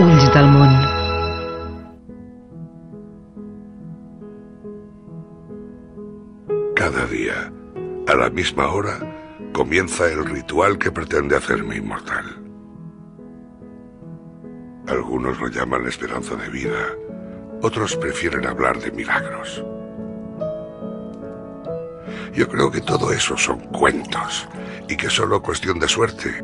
[0.02, 0.48] Ulls del.
[6.74, 7.38] Cada día,
[8.08, 8.98] a la misma hora,
[9.52, 12.26] comienza el ritual que pretende hacerme inmortal.
[14.88, 16.82] Algunos lo llaman esperanza de vida,
[17.62, 19.62] otros prefieren hablar de milagros.
[22.32, 24.48] Yo creo que todo eso son cuentos
[24.88, 26.42] y que solo cuestión de suerte.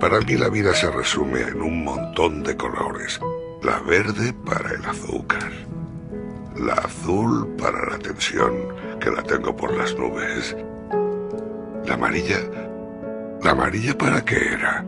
[0.00, 3.18] Para mí la vida se resume en un montón de colores.
[3.62, 5.50] La verde para el azúcar.
[6.54, 8.52] La azul para la tensión,
[9.00, 10.56] que la tengo por las nubes.
[11.86, 12.38] La amarilla...
[13.42, 14.84] ¿La amarilla para qué era?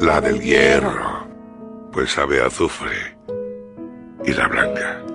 [0.00, 1.26] La del hierro.
[1.92, 3.16] Pues sabe azufre.
[4.24, 5.11] Y la blanca.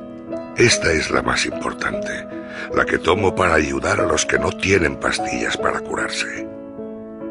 [0.58, 2.28] Esta es la más importante,
[2.74, 6.48] la que tomo para ayudar a los que no tienen pastillas para curarse.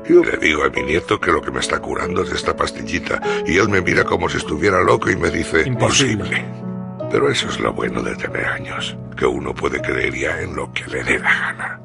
[0.08, 3.20] Yo le digo a mi nieto que lo que me está curando es esta pastillita
[3.44, 6.44] y él me mira como si estuviera loco y me dice imposible.
[7.10, 10.72] Pero eso es lo bueno de tener años, que uno puede creer ya en lo
[10.72, 11.80] que le dé la gana.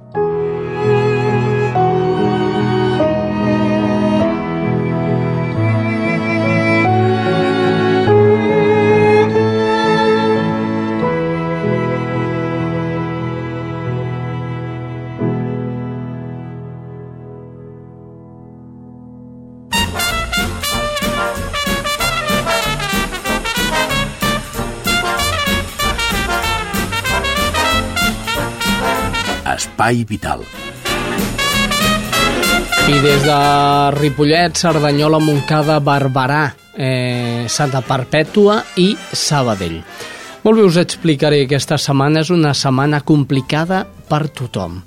[29.82, 30.44] Espai Vital.
[32.86, 33.38] I des de
[33.96, 39.82] Ripollet, Cerdanyola, Montcada, Barberà, eh, Santa Perpètua i Sabadell.
[40.44, 41.42] Molt bé, us explicaré.
[41.48, 44.84] Aquesta setmana és una setmana complicada per tothom.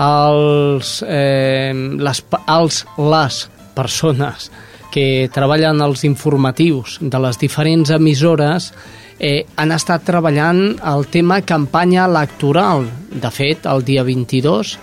[0.00, 3.42] Els, eh, les, els, les
[3.76, 4.50] persones
[4.90, 8.72] que treballen als informatius de les diferents emissores
[9.20, 12.88] eh, han estat treballant el tema campanya electoral.
[13.12, 14.76] De fet, el dia 22,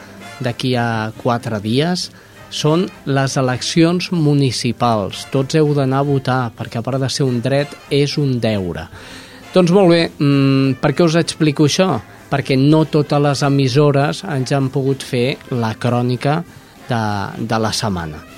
[0.45, 2.07] d'aquí a quatre dies,
[2.53, 5.25] són les eleccions municipals.
[5.33, 8.87] Tots heu d'anar a votar, perquè a part de ser un dret, és un deure.
[9.53, 11.97] Doncs molt bé, mmm, per què us explico això?
[12.29, 16.41] Perquè no totes les emissores ens han pogut fer la crònica
[16.87, 17.03] de,
[17.39, 18.36] de la setmana.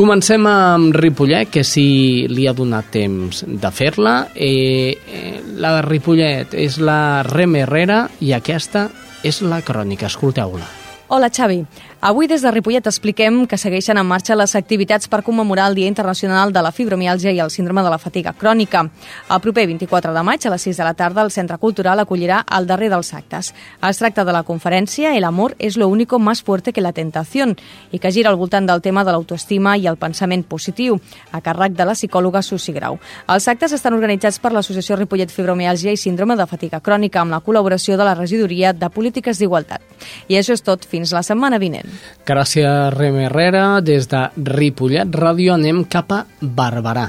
[0.00, 4.30] Comencem amb Ripollet, que si li ha donat temps de fer-la.
[4.32, 8.86] Eh, eh, la de Ripollet és la Rem Herrera i aquesta
[9.20, 10.08] és la crònica.
[10.08, 10.64] Escolteu-la.
[11.12, 11.58] Hola, Xavi.
[12.02, 15.88] Avui des de Ripollet expliquem que segueixen en marxa les activitats per commemorar el Dia
[15.90, 18.86] Internacional de la Fibromialgia i el Síndrome de la Fatiga Crònica.
[19.28, 22.38] El proper 24 de maig a les 6 de la tarda el Centre Cultural acollirà
[22.56, 23.50] el darrer dels actes.
[23.84, 27.58] Es tracta de la conferència El amor és lo único más fuerte que la tentación
[27.92, 30.96] i que gira al voltant del tema de l'autoestima i el pensament positiu,
[31.32, 32.96] a càrrec de la psicòloga Susi Grau.
[33.28, 37.44] Els actes estan organitzats per l'Associació Ripollet Fibromialgia i Síndrome de Fatiga Crònica amb la
[37.44, 39.84] col·laboració de la Regidoria de Polítiques d'Igualtat.
[40.28, 41.89] I això és tot fins la setmana vinent.
[42.26, 43.80] Gràcies, Rem Herrera.
[43.80, 47.08] Des de Ripollet Ràdio anem cap a Barberà.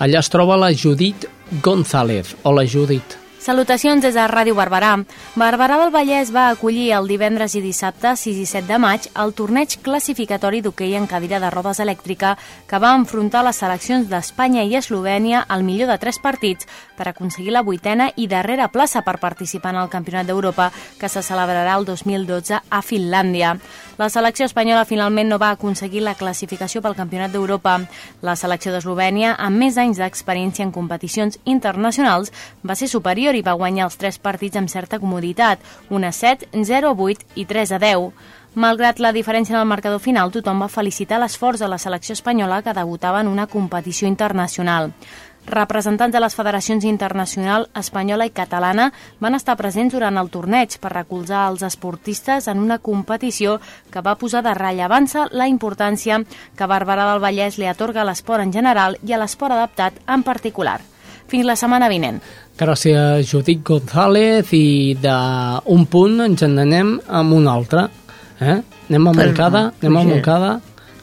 [0.00, 1.26] Allà es troba la Judit
[1.62, 2.36] González.
[2.44, 3.20] Hola, Judit.
[3.40, 4.90] Salutacions des de Ràdio Barberà.
[5.40, 9.32] Barberà del Vallès va acollir el divendres i dissabte 6 i 7 de maig el
[9.32, 12.34] torneig classificatori d'hoquei en cadira de rodes elèctrica
[12.68, 16.68] que va enfrontar les seleccions d'Espanya i Eslovènia al millor de tres partits
[17.00, 20.66] per aconseguir la vuitena i darrera plaça per participar en el Campionat d'Europa
[21.00, 23.54] que se celebrarà el 2012 a Finlàndia.
[23.96, 27.78] La selecció espanyola finalment no va aconseguir la classificació pel Campionat d'Europa.
[28.20, 33.56] La selecció d'Eslovènia, amb més anys d'experiència en competicions internacionals, va ser superior i va
[33.56, 37.72] guanyar els tres partits amb certa comoditat, 1 a 7, 0 a 8 i 3
[37.78, 38.12] a 10.
[38.58, 42.64] Malgrat la diferència en el marcador final, tothom va felicitar l'esforç de la selecció espanyola
[42.66, 44.90] que debutava en una competició internacional.
[45.50, 50.92] Representants de les federacions internacional espanyola i catalana van estar presents durant el torneig per
[50.92, 53.56] recolzar els esportistes en una competició
[53.90, 56.20] que va posar de rellevància la importància
[56.54, 60.22] que Barberà del Vallès li atorga a l'esport en general i a l'esport adaptat en
[60.22, 60.78] particular.
[61.26, 62.22] Fins la setmana vinent.
[62.58, 67.88] Gràcies, Judit González, i d'un punt ens en anem amb un altre.
[68.38, 68.60] Eh?
[68.88, 70.56] Anem a Montcada, anem a Montcada.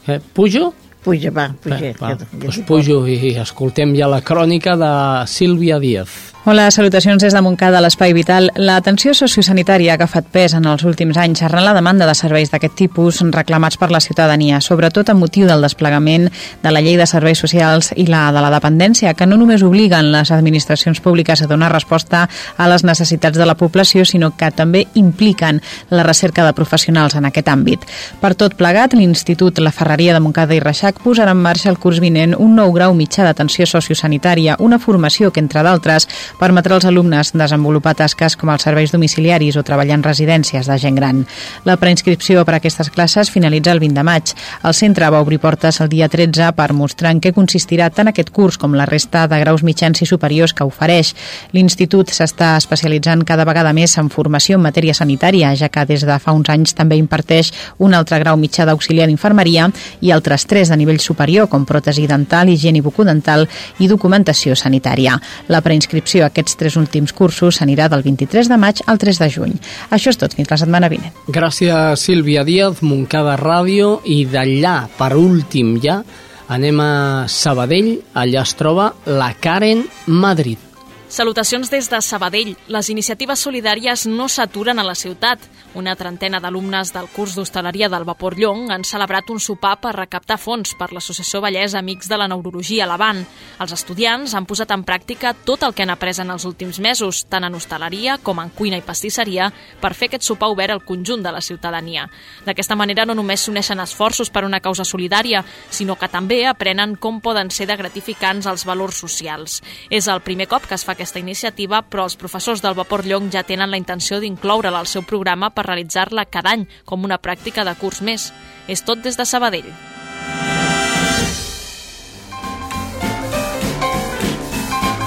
[0.08, 0.72] Eh, pujo?
[1.08, 1.78] Puja, va, puja.
[1.80, 4.90] Eh, va, doncs pujo i escoltem ja la crònica de
[5.32, 6.37] Sílvia Díaz.
[6.50, 8.46] Hola, salutacions des de Montcada, l'Espai Vital.
[8.56, 12.78] L'atenció sociosanitària ha agafat pes en els últims anys arran la demanda de serveis d'aquest
[12.80, 16.30] tipus reclamats per la ciutadania, sobretot amb motiu del desplegament
[16.64, 20.14] de la llei de serveis socials i la de la dependència, que no només obliguen
[20.14, 24.86] les administracions públiques a donar resposta a les necessitats de la població, sinó que també
[24.96, 27.84] impliquen la recerca de professionals en aquest àmbit.
[28.24, 32.00] Per tot plegat, l'Institut La Ferreria de Montcada i Reixac posarà en marxa el curs
[32.00, 36.08] vinent un nou grau mitjà d'atenció sociosanitària, una formació que, entre d'altres,
[36.40, 40.96] permetrà als alumnes desenvolupar tasques com els serveis domiciliaris o treballar en residències de gent
[40.98, 41.24] gran.
[41.66, 44.34] La preinscripció per a aquestes classes finalitza el 20 de maig.
[44.64, 48.32] El centre va obrir portes el dia 13 per mostrar en què consistirà tant aquest
[48.34, 51.14] curs com la resta de graus mitjans i superiors que ofereix.
[51.54, 56.20] L'Institut s'està especialitzant cada vegada més en formació en matèria sanitària, ja que des de
[56.20, 59.70] fa uns anys també imparteix un altre grau mitjà d'auxiliar d'infermeria
[60.02, 63.48] i altres tres de nivell superior, com pròtesi dental, higiene bucodental
[63.80, 65.18] i documentació sanitària.
[65.48, 69.56] La preinscripció aquests tres últims cursos s'anirà del 23 de maig al 3 de juny.
[69.90, 71.16] Això és tot, fins la setmana vinent.
[71.28, 76.02] Gràcies, Sílvia Díaz, Montcada Ràdio, i d'allà, per últim ja,
[76.48, 76.94] anem a
[77.32, 80.67] Sabadell, allà es troba la Karen Madrid.
[81.10, 82.58] Salutacions des de Sabadell.
[82.68, 85.40] Les iniciatives solidàries no s'aturen a la ciutat.
[85.74, 90.36] Una trentena d'alumnes del curs d'hostaleria del Vapor Llong han celebrat un sopar per recaptar
[90.38, 93.22] fons per l'Associació Vallès Amics de la Neurologia a l'Avant.
[93.64, 97.24] Els estudiants han posat en pràctica tot el que han après en els últims mesos,
[97.32, 99.48] tant en hostaleria com en cuina i pastisseria,
[99.80, 102.10] per fer aquest sopar obert al conjunt de la ciutadania.
[102.44, 107.22] D'aquesta manera no només s'uneixen esforços per una causa solidària, sinó que també aprenen com
[107.22, 109.62] poden ser de gratificants els valors socials.
[109.90, 113.30] És el primer cop que es fa aquesta iniciativa, però els professors del Vapor Llong
[113.32, 117.64] ja tenen la intenció d'incloure-la al seu programa per realitzar-la cada any com una pràctica
[117.64, 118.32] de curs més.
[118.68, 119.70] És tot des de Sabadell.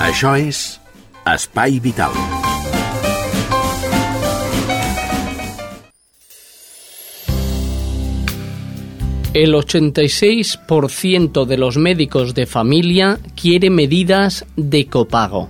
[0.00, 0.79] Això és
[1.29, 2.14] Espai Vital.
[9.33, 15.48] El 86% de los médicos de familia quiere medidas de copago.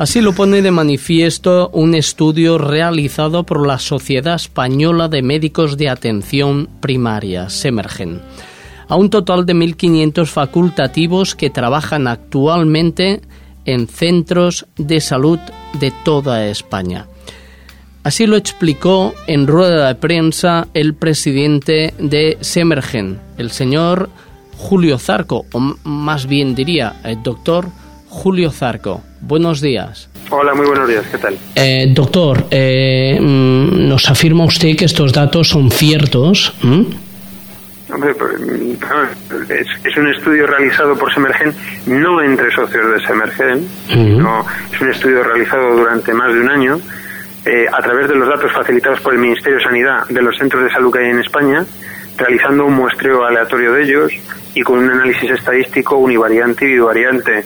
[0.00, 5.90] Así lo pone de manifiesto un estudio realizado por la Sociedad Española de Médicos de
[5.90, 8.22] Atención Primaria, Semergen,
[8.88, 13.20] a un total de 1.500 facultativos que trabajan actualmente
[13.66, 15.38] en centros de salud
[15.78, 17.06] de toda España.
[18.02, 24.08] Así lo explicó en rueda de prensa el presidente de Semergen, el señor
[24.56, 27.68] Julio Zarco, o más bien diría el doctor
[28.10, 29.02] Julio Zarco.
[29.20, 30.10] Buenos días.
[30.30, 31.06] Hola, muy buenos días.
[31.10, 31.38] ¿Qué tal?
[31.54, 36.52] Eh, doctor, eh, mm, ¿nos afirma usted que estos datos son ciertos?
[36.62, 36.82] ¿Mm?
[37.88, 41.52] Pues, es, es, un estudio realizado por Semergen,
[41.86, 43.66] no entre socios de Semergen,
[44.18, 46.80] no, es un estudio realizado durante más de un año
[47.44, 50.62] eh, a través de los datos facilitados por el Ministerio de Sanidad de los centros
[50.62, 51.64] de salud que hay en España,
[52.16, 54.12] realizando un muestreo aleatorio de ellos
[54.54, 57.44] y con un análisis estadístico univariante y bivariante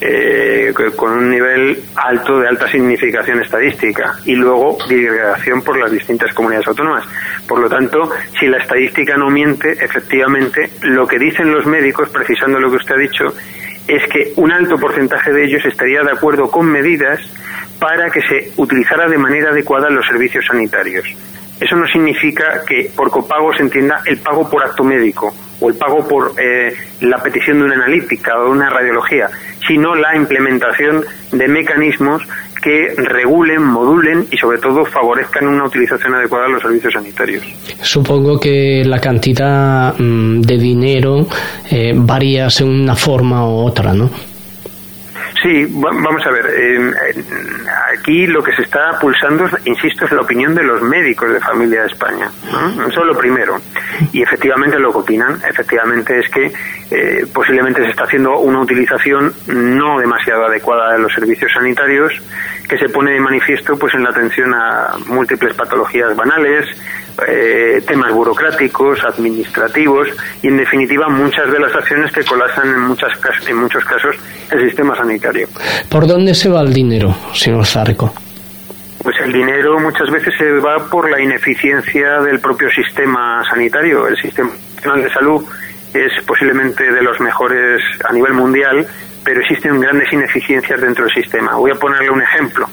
[0.00, 6.32] eh, con un nivel alto de alta significación estadística y luego disgregación por las distintas
[6.32, 7.04] comunidades autónomas.
[7.46, 12.58] Por lo tanto, si la estadística no miente, efectivamente, lo que dicen los médicos, precisando
[12.58, 13.34] lo que usted ha dicho,
[13.86, 17.20] es que un alto porcentaje de ellos estaría de acuerdo con medidas
[17.78, 21.04] para que se utilizara de manera adecuada los servicios sanitarios.
[21.60, 25.74] Eso no significa que por copago se entienda el pago por acto médico o el
[25.76, 29.28] pago por eh, la petición de una analítica o de una radiología,
[29.66, 32.22] sino la implementación de mecanismos
[32.62, 37.42] que regulen, modulen y sobre todo favorezcan una utilización adecuada de los servicios sanitarios.
[37.80, 41.26] Supongo que la cantidad mm, de dinero
[41.70, 44.10] eh, varía según una forma u otra, ¿no?
[45.42, 46.94] Sí, vamos a ver.
[47.98, 51.80] aquí lo que se está pulsando, insisto, es la opinión de los médicos de familia
[51.82, 52.30] de España.
[52.88, 53.56] Eso es lo primero.
[54.12, 56.52] Y efectivamente lo que opinan, efectivamente, es que
[56.90, 62.12] eh, posiblemente se está haciendo una utilización no demasiado adecuada de los servicios sanitarios,
[62.68, 66.66] que se pone de manifiesto pues en la atención a múltiples patologías banales,
[67.28, 70.08] eh, temas burocráticos, administrativos
[70.42, 73.12] y, en definitiva, muchas de las acciones que colapsan en, muchas,
[73.46, 74.16] en muchos casos
[74.50, 75.48] el sistema sanitario.
[75.88, 78.12] ¿Por dónde se va el dinero, señor Zarco?
[79.02, 84.06] Pues el dinero muchas veces se va por la ineficiencia del propio sistema sanitario.
[84.06, 85.44] El sistema nacional de salud
[85.94, 88.86] es posiblemente de los mejores a nivel mundial,
[89.24, 91.54] pero existen grandes ineficiencias dentro del sistema.
[91.56, 92.66] Voy a ponerle un ejemplo.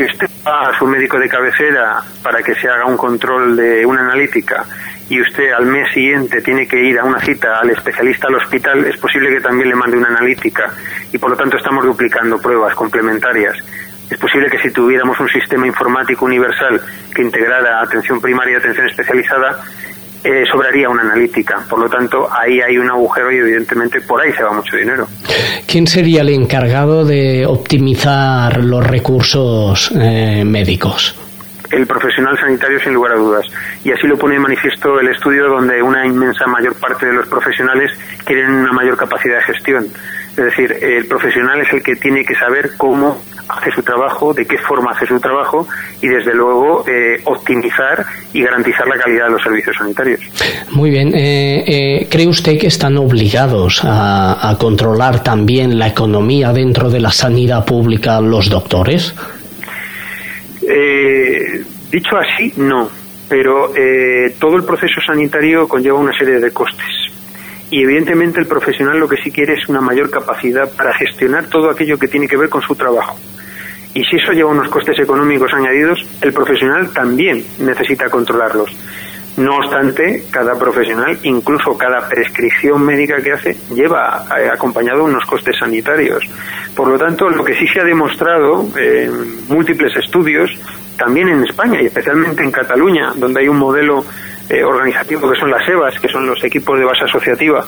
[0.00, 3.84] Si usted va a su médico de cabecera para que se haga un control de
[3.84, 4.64] una analítica
[5.10, 8.82] y usted al mes siguiente tiene que ir a una cita al especialista al hospital,
[8.86, 10.72] es posible que también le mande una analítica
[11.12, 13.58] y por lo tanto estamos duplicando pruebas complementarias.
[14.08, 16.80] Es posible que si tuviéramos un sistema informático universal
[17.14, 19.62] que integrara atención primaria y atención especializada,
[20.22, 21.64] eh, sobraría una analítica.
[21.68, 25.06] Por lo tanto, ahí hay un agujero y evidentemente por ahí se va mucho dinero.
[25.66, 31.16] ¿Quién sería el encargado de optimizar los recursos eh, médicos?
[31.70, 33.46] el profesional sanitario sin lugar a dudas.
[33.84, 37.28] Y así lo pone de manifiesto el estudio donde una inmensa mayor parte de los
[37.28, 37.92] profesionales
[38.24, 39.86] quieren una mayor capacidad de gestión.
[40.30, 43.22] Es decir, el profesional es el que tiene que saber cómo
[43.58, 45.66] hace su trabajo, de qué forma hace su trabajo
[46.00, 50.20] y desde luego eh, optimizar y garantizar la calidad de los servicios sanitarios.
[50.72, 51.14] Muy bien.
[51.14, 57.10] Eh, eh, ¿Cree usted que están obligados a, controlar también la economía dentro de la
[57.10, 59.14] sanidad pública los doctores?
[61.90, 62.88] dicho así, no.
[63.28, 63.72] Pero
[64.38, 67.10] todo el proceso sanitario conlleva una serie de costes
[67.70, 71.70] y evidentemente el profesional lo que sí quiere es una mayor capacidad para gestionar todo
[71.70, 73.16] aquello que tiene que ver con su trabajo.
[73.94, 78.70] Y si eso lleva unos costes económicos añadidos, el profesional también necesita controlarlos.
[79.36, 85.56] No obstante, cada profesional, incluso cada prescripción médica que hace, lleva eh, acompañado unos costes
[85.58, 86.22] sanitarios.
[86.74, 90.50] Por lo tanto, lo que sí se ha demostrado en múltiples estudios,
[90.96, 94.04] también en España y especialmente en Cataluña, donde hay un modelo
[94.48, 97.64] eh, organizativo que son las EVAs, que son los equipos de base asociativa,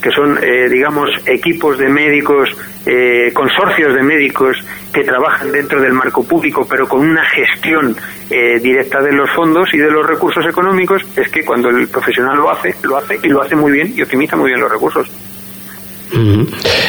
[0.00, 2.48] que son, eh, digamos, equipos de médicos,
[2.86, 4.56] eh, consorcios de médicos
[4.92, 7.94] que trabajan dentro del marco público, pero con una gestión
[8.30, 12.36] eh, directa de los fondos y de los recursos económicos, es que cuando el profesional
[12.38, 15.29] lo hace, lo hace y lo hace muy bien y optimiza muy bien los recursos.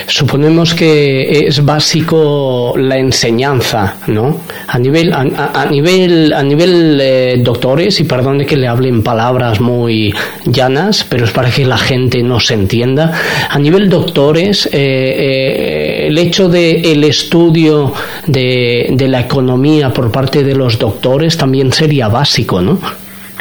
[0.08, 4.42] Suponemos que es básico la enseñanza, ¿no?
[4.68, 10.14] A nivel, a, nivel, a nivel eh, doctores, y perdone que le hablen palabras muy
[10.46, 13.14] llanas, pero es para que la gente no se entienda.
[13.50, 17.94] A nivel doctores, eh, eh, el hecho de el estudio
[18.26, 22.80] de, de la economía por parte de los doctores también sería básico, ¿no?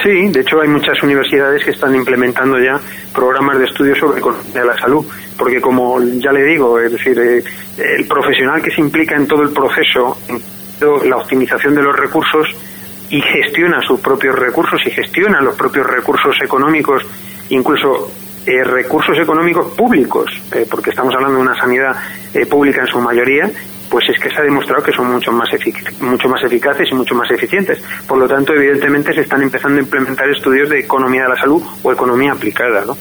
[0.03, 2.81] Sí, de hecho hay muchas universidades que están implementando ya
[3.15, 4.21] programas de estudio sobre
[4.55, 5.05] la salud,
[5.37, 7.45] porque como ya le digo, es decir, eh,
[7.77, 10.41] el profesional que se implica en todo el proceso, en
[11.11, 12.49] la optimización de los recursos
[13.11, 17.03] y gestiona sus propios recursos y gestiona los propios recursos económicos,
[17.51, 18.11] incluso
[18.47, 21.95] eh, recursos económicos públicos, eh, porque estamos hablando de una sanidad
[22.49, 23.51] pública en su mayoría,
[23.91, 25.51] pues es que se ha demostrado que son mucho más,
[26.01, 27.83] mucho más eficaces y mucho más eficientes.
[28.07, 31.63] Por lo tanto, evidentemente se están empezando a implementar estudios de economía de la salud
[31.83, 32.97] o economía aplicada, ¿no?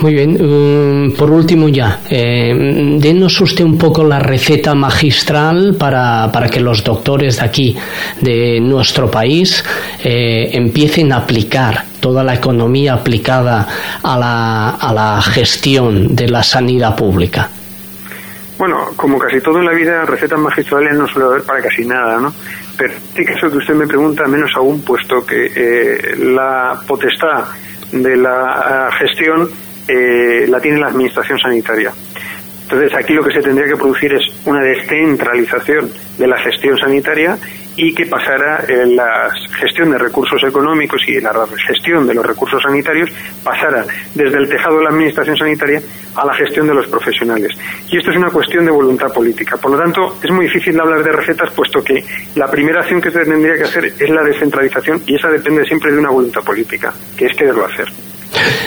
[0.00, 6.30] Muy bien, um, por último ya, eh, denos usted un poco la receta magistral para,
[6.32, 7.76] para que los doctores de aquí,
[8.20, 9.64] de nuestro país,
[10.04, 13.66] eh, empiecen a aplicar toda la economía aplicada
[14.02, 17.48] a la, a la gestión de la sanidad pública.
[18.58, 22.18] Bueno, como casi todo en la vida, recetas magistrales no suele haber para casi nada,
[22.18, 22.32] ¿no?
[22.76, 27.44] Pero en este caso que usted me pregunta, menos aún, puesto que eh, la potestad
[27.92, 29.50] de la gestión
[29.86, 31.92] eh, la tiene la administración sanitaria.
[32.62, 37.38] Entonces, aquí lo que se tendría que producir es una descentralización de la gestión sanitaria
[37.76, 41.32] y que pasara en la gestión de recursos económicos y la
[41.66, 43.10] gestión de los recursos sanitarios
[43.42, 45.80] pasara desde el tejado de la administración sanitaria
[46.14, 47.52] a la gestión de los profesionales.
[47.90, 49.56] Y esto es una cuestión de voluntad política.
[49.56, 52.02] Por lo tanto, es muy difícil hablar de recetas puesto que
[52.34, 55.92] la primera acción que se tendría que hacer es la descentralización y esa depende siempre
[55.92, 57.88] de una voluntad política, que es quererlo hacer.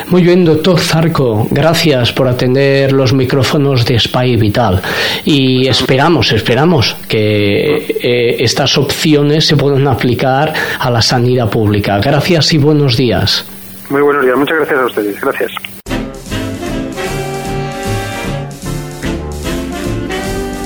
[0.08, 4.82] Muy bien, doctor Zarco, gracias por atender los micrófonos de Spy Vital
[5.26, 12.00] y esperamos, esperamos que eh, estas opciones se puedan aplicar a la sanidad pública.
[12.00, 13.46] Gracias y buenos días.
[13.90, 15.22] Muy buenos días, muchas gracias a ustedes.
[15.22, 15.52] Gracias.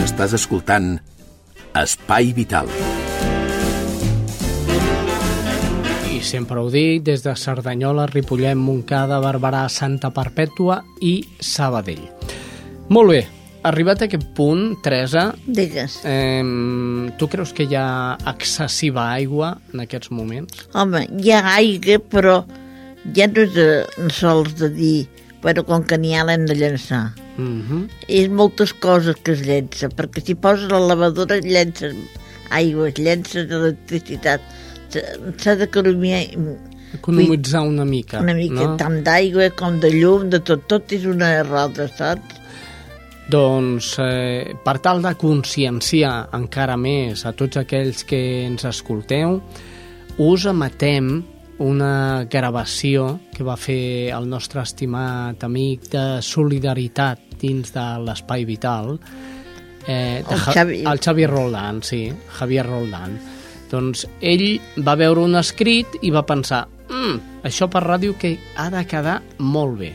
[0.03, 1.01] Estàs escoltant
[1.73, 2.69] Espai Vital.
[6.33, 12.01] Sempre ho dic, des de Cerdanyola, Ripollet, Montcada, Barberà, Santa Perpètua i Sabadell.
[12.93, 13.19] Molt bé,
[13.69, 15.27] arribat a aquest punt, Teresa...
[15.45, 15.99] Digues.
[16.09, 16.41] Eh,
[17.19, 20.65] tu creus que hi ha excessiva aigua en aquests moments?
[20.73, 22.39] Home, hi ha aigua, però
[23.13, 23.67] ja no és de,
[24.17, 24.97] sols de dir
[25.43, 27.11] bueno, com que n'hi ha l'hem de llançar.
[27.37, 27.87] Mm -hmm.
[28.07, 31.93] És moltes coses que es llença, perquè si poses la lavadora llences
[32.49, 34.41] aigua, llences electricitat,
[34.93, 36.21] s'ha d'economiar
[36.93, 38.77] economitzar una mica una mica, no?
[38.77, 42.39] tant d'aigua com de llum de tot, tot és una roda, saps?
[43.31, 49.39] Doncs eh, per tal de conscienciar encara més a tots aquells que ens escolteu,
[50.19, 51.15] us emetem
[51.63, 58.97] una gravació que va fer el nostre estimat amic de solidaritat dins de l'Espai Vital,
[59.87, 60.81] eh, de el, Xavi.
[60.89, 63.17] el Xavi Roldán, sí, Javier Roldán.
[63.73, 68.69] Doncs ell va veure un escrit i va pensar mm, això per ràdio que ha
[68.73, 69.93] de quedar molt bé.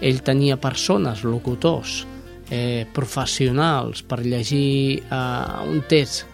[0.00, 2.04] Ell tenia persones, locutors,
[2.50, 6.26] eh, professionals per llegir eh, un text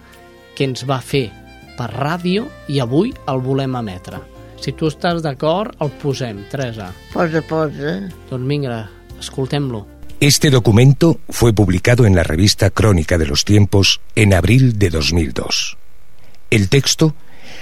[0.55, 1.25] que ens va fer
[1.75, 4.21] per ràdio i avui el volem emetre.
[4.61, 6.91] Si tu estàs d'acord, el posem, Teresa.
[7.13, 7.97] Posa, posa.
[8.29, 8.85] Doncs vinga,
[9.19, 9.83] escoltem-lo.
[10.21, 15.77] Este documento fue publicado en la revista Crónica de los Tiempos en abril de 2002.
[16.55, 17.13] El texto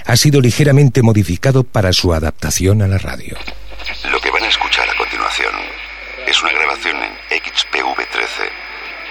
[0.06, 3.36] ha sido ligeramente modificado para su adaptación a la radio.
[4.08, 5.52] Lo que van a escuchar a continuación
[6.24, 8.52] es una grabación en XPV13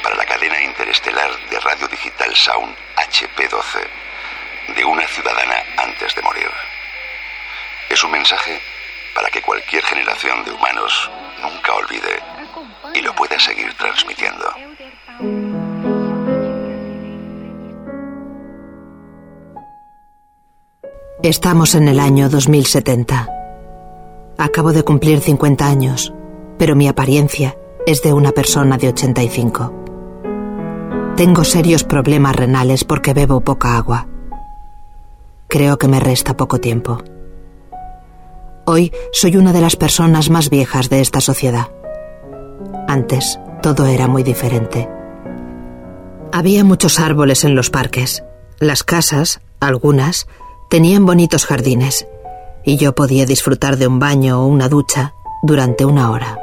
[0.01, 6.49] para la cadena interestelar de radio digital Sound HP12 de una ciudadana antes de morir.
[7.89, 8.61] Es un mensaje
[9.13, 11.11] para que cualquier generación de humanos
[11.41, 12.21] nunca olvide
[12.93, 15.52] y lo pueda seguir transmitiendo.
[21.24, 23.30] Estamos en el año 2070.
[24.38, 26.13] Acabo de cumplir 50 años,
[26.59, 27.55] pero mi apariencia
[27.88, 29.74] es de una persona de 85.
[31.15, 34.09] Tengo serios problemas renales porque bebo poca agua.
[35.47, 37.01] Creo que me resta poco tiempo.
[38.65, 41.69] Hoy soy una de las personas más viejas de esta sociedad.
[42.89, 44.89] Antes todo era muy diferente.
[46.34, 48.26] Había muchos árboles en los parques.
[48.59, 50.28] Las casas, algunas,
[50.74, 52.07] tenían bonitos jardines
[52.63, 55.13] y yo podía disfrutar de un baño o una ducha
[55.43, 56.39] durante una hora.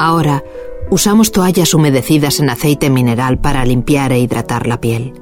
[0.00, 0.42] Ahora
[0.90, 5.12] usamos toallas humedecidas en aceite mineral para limpiar e hidratar la piel.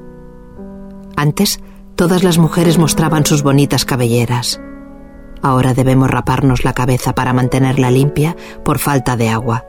[1.15, 1.59] Antes,
[1.95, 4.59] todas las mujeres mostraban sus bonitas cabelleras.
[5.43, 9.65] Ahora debemos raparnos la cabeza para mantenerla limpia por falta de agua.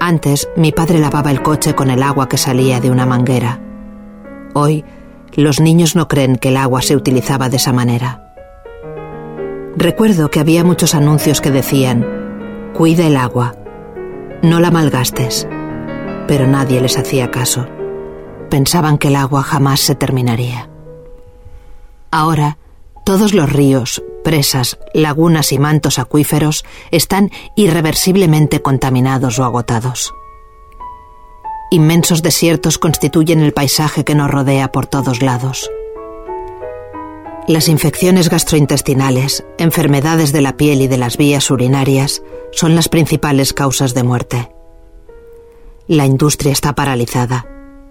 [0.00, 3.60] Antes, mi padre lavaba el coche con el agua que salía de una manguera.
[4.54, 4.82] Hoy,
[5.34, 8.32] los niños no creen que el agua se utilizaba de esa manera.
[9.76, 12.06] Recuerdo que había muchos anuncios que decían,
[12.74, 13.54] cuida el agua,
[14.42, 15.48] no la malgastes,
[16.28, 17.66] pero nadie les hacía caso.
[18.50, 20.68] Pensaban que el agua jamás se terminaría.
[22.10, 22.58] Ahora,
[23.04, 30.12] todos los ríos, presas, lagunas y mantos acuíferos están irreversiblemente contaminados o agotados.
[31.72, 35.70] Inmensos desiertos constituyen el paisaje que nos rodea por todos lados.
[37.48, 43.54] Las infecciones gastrointestinales, enfermedades de la piel y de las vías urinarias son las principales
[43.54, 44.52] causas de muerte.
[45.86, 47.46] La industria está paralizada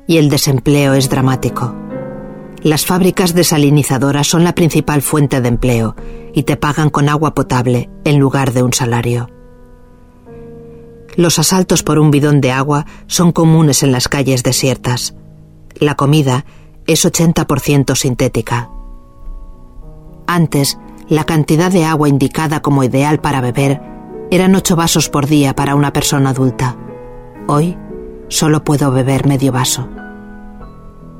[0.08, 1.76] y el desempleo es dramático.
[2.62, 5.96] Las fábricas desalinizadoras son la principal fuente de empleo
[6.36, 9.41] y te pagan con agua potable en lugar de un salario.
[11.16, 15.16] Los asaltos por un bidón de agua son comunes en las calles desiertas.
[15.76, 16.46] La comida
[16.88, 18.70] es 80% sintética.
[20.28, 20.78] Antes,
[21.10, 23.82] la cantidad de agua indicada como ideal para beber
[24.32, 26.78] eran 8 vasos por día para una persona adulta.
[27.48, 27.78] Hoy
[28.30, 29.90] solo puedo beber medio vaso.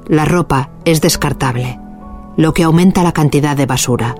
[0.08, 1.80] La ropa es descartable,
[2.38, 4.16] lo que aumenta la cantidad de basura.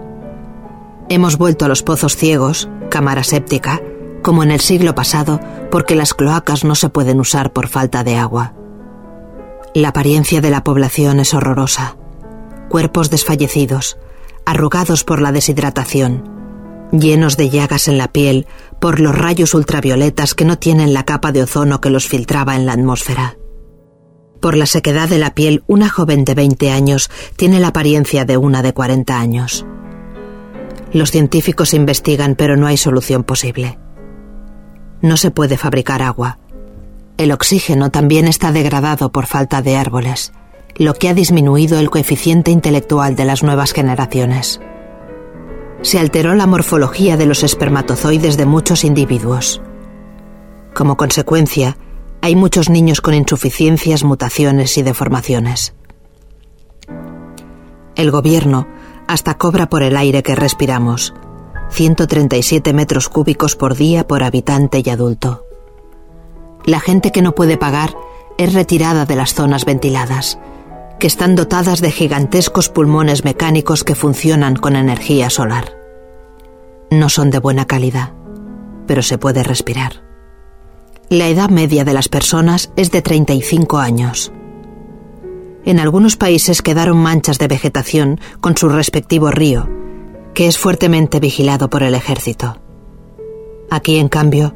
[1.08, 3.82] Hemos vuelto a los pozos ciegos, cámara séptica,
[4.22, 5.40] como en el siglo pasado,
[5.72, 8.54] porque las cloacas no se pueden usar por falta de agua.
[9.74, 11.96] La apariencia de la población es horrorosa.
[12.70, 13.98] Cuerpos desfallecidos,
[14.46, 16.30] arrugados por la deshidratación,
[16.92, 18.48] llenos de llagas en la piel
[18.80, 22.66] por los rayos ultravioletas que no tienen la capa de ozono que los filtraba en
[22.66, 23.38] la atmósfera.
[24.42, 28.38] Por la sequedad de la piel, una joven de 20 años tiene la apariencia de
[28.38, 29.66] una de 40 años.
[30.92, 33.78] Los científicos investigan, pero no hay solución posible.
[35.02, 36.38] No se puede fabricar agua.
[37.18, 40.32] El oxígeno también está degradado por falta de árboles,
[40.76, 44.62] lo que ha disminuido el coeficiente intelectual de las nuevas generaciones.
[45.82, 49.62] Se alteró la morfología de los espermatozoides de muchos individuos.
[50.74, 51.78] Como consecuencia,
[52.22, 55.74] hay muchos niños con insuficiencias, mutaciones y deformaciones.
[57.96, 58.68] El gobierno
[59.08, 61.14] hasta cobra por el aire que respiramos,
[61.72, 65.46] 137 metros cúbicos por día por habitante y adulto.
[66.66, 67.96] La gente que no puede pagar
[68.38, 70.38] es retirada de las zonas ventiladas,
[71.00, 75.74] que están dotadas de gigantescos pulmones mecánicos que funcionan con energía solar.
[76.92, 78.12] No son de buena calidad,
[78.86, 80.04] pero se puede respirar.
[81.10, 84.32] La edad media de las personas es de 35 años.
[85.64, 89.70] En algunos países quedaron manchas de vegetación con su respectivo río,
[90.34, 92.58] que es fuertemente vigilado por el ejército.
[93.70, 94.54] Aquí, en cambio,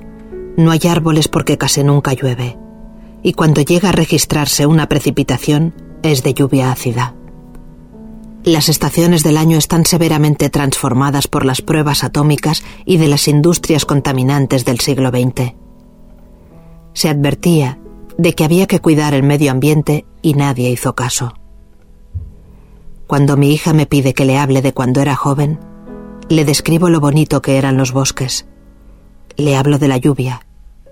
[0.58, 2.58] no hay árboles porque casi nunca llueve,
[3.24, 5.74] y cuando llega a registrarse una precipitación
[6.04, 7.16] es de lluvia ácida.
[8.44, 13.86] Las estaciones del año están severamente transformadas por las pruebas atómicas y de las industrias
[13.86, 15.56] contaminantes del siglo XX
[16.96, 17.78] se advertía
[18.18, 21.34] de que había que cuidar el medio ambiente y nadie hizo caso.
[23.08, 25.60] Cuando mi hija me pide que le hable de cuando era joven,
[26.28, 28.48] le describo lo bonito que eran los bosques.
[29.38, 30.46] Le hablo de la lluvia,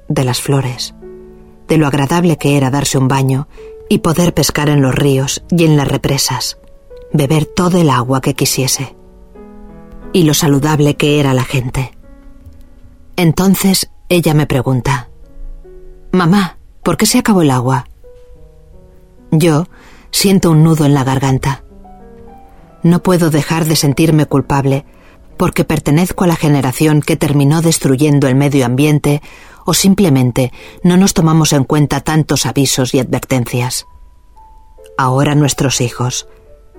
[0.07, 0.93] de las flores,
[1.68, 3.47] de lo agradable que era darse un baño
[3.89, 6.59] y poder pescar en los ríos y en las represas,
[7.11, 8.95] beber todo el agua que quisiese.
[10.14, 11.97] Y lo saludable que era la gente.
[13.16, 15.09] Entonces ella me pregunta,
[16.11, 17.88] Mamá, ¿por qué se acabó el agua?
[19.32, 19.66] Yo
[20.11, 21.62] siento un nudo en la garganta.
[22.84, 24.86] No puedo dejar de sentirme culpable
[25.38, 29.21] porque pertenezco a la generación que terminó destruyendo el medio ambiente
[29.65, 30.51] o simplemente
[30.84, 33.88] no nos tomamos en cuenta tantos avisos y advertencias.
[34.97, 36.27] Ahora nuestros hijos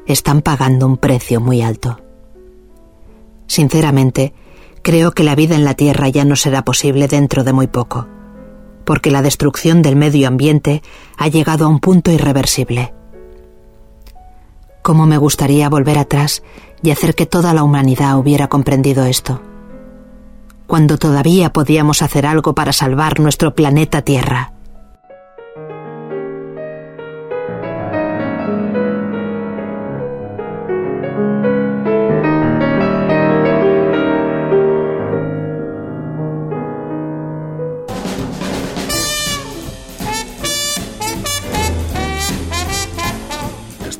[0.06, 2.00] están pagando un precio muy alto.
[3.46, 4.34] Sinceramente,
[4.82, 8.06] creo que la vida en la Tierra ya no será posible dentro de muy poco
[8.84, 10.82] porque la destrucción del medio ambiente
[11.16, 12.94] ha llegado a un punto irreversible.
[14.84, 16.42] ¿Cómo me gustaría volver atrás
[16.82, 19.40] y hacer que toda la humanidad hubiera comprendido esto?
[20.66, 24.52] Cuando todavía podíamos hacer algo para salvar nuestro planeta Tierra.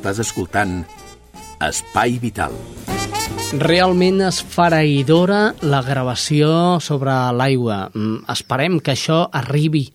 [0.05, 0.83] Estàs escoltant
[1.65, 2.53] Espai Vital.
[3.57, 7.87] Realment esfereïdora la gravació sobre l'aigua.
[7.89, 9.87] Mm, esperem que això arribi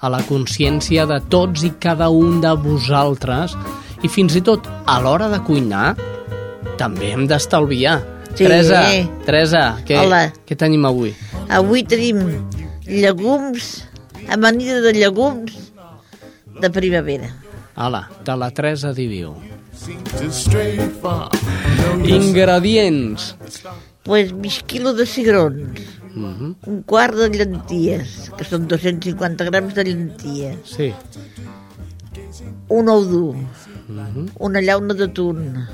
[0.00, 3.52] a la consciència de tots i cada un de vosaltres
[4.00, 5.90] i fins i tot a l'hora de cuinar
[6.80, 7.98] també hem d'estalviar.
[8.30, 8.46] Sí.
[8.46, 8.80] Teresa,
[9.28, 10.22] Teresa, què, Hola.
[10.48, 11.12] què tenim avui?
[11.52, 12.24] Avui tenim
[12.86, 13.84] llegums,
[14.32, 15.60] amanida de llegums
[16.56, 17.34] de primavera.
[17.76, 19.36] Hola, de la Teresa Diviu.
[22.04, 23.36] Ingredients.
[24.02, 25.80] Pues mig quilo de cigrons,
[26.14, 26.56] Mhm.
[26.66, 30.92] un quart de llenties, que són 250 grams de llenties, Sí.
[32.68, 33.36] un ou dur,
[33.88, 34.30] Mhm.
[34.38, 35.66] una llauna d'atún,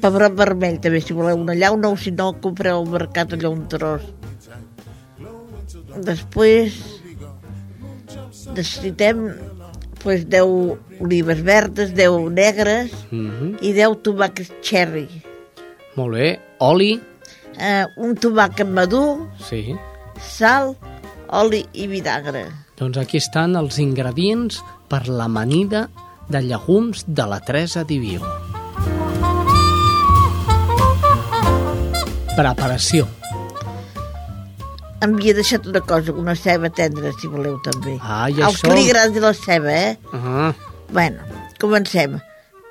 [0.00, 3.68] pebrot vermell, també, si voleu una llauna, o si no, compreu al mercat allò un
[3.68, 4.02] tros.
[6.02, 6.74] Després
[8.54, 9.28] necessitem
[10.02, 13.58] pues, 10 olives verdes, 10 negres Mm -hmm.
[13.62, 15.08] i 10 tomàquets cherry.
[15.96, 16.40] Molt bé.
[16.58, 17.00] Oli?
[17.58, 19.74] Eh, un tomàquet madur, Sí.
[20.20, 20.76] sal,
[21.28, 22.46] oli i vinagre.
[22.76, 25.88] Doncs aquí estan els ingredients per l'amanida
[26.28, 28.20] de llegums de la Teresa Diviu.
[32.36, 33.19] Preparació.
[35.00, 37.94] Em havia deixat una cosa, una ceba tendra, si voleu, també.
[38.02, 38.68] Ah, i Els això...
[38.68, 39.96] que li agradi la ceba, eh?
[40.12, 40.52] Ah,
[40.90, 41.22] Bueno,
[41.62, 42.18] comencem.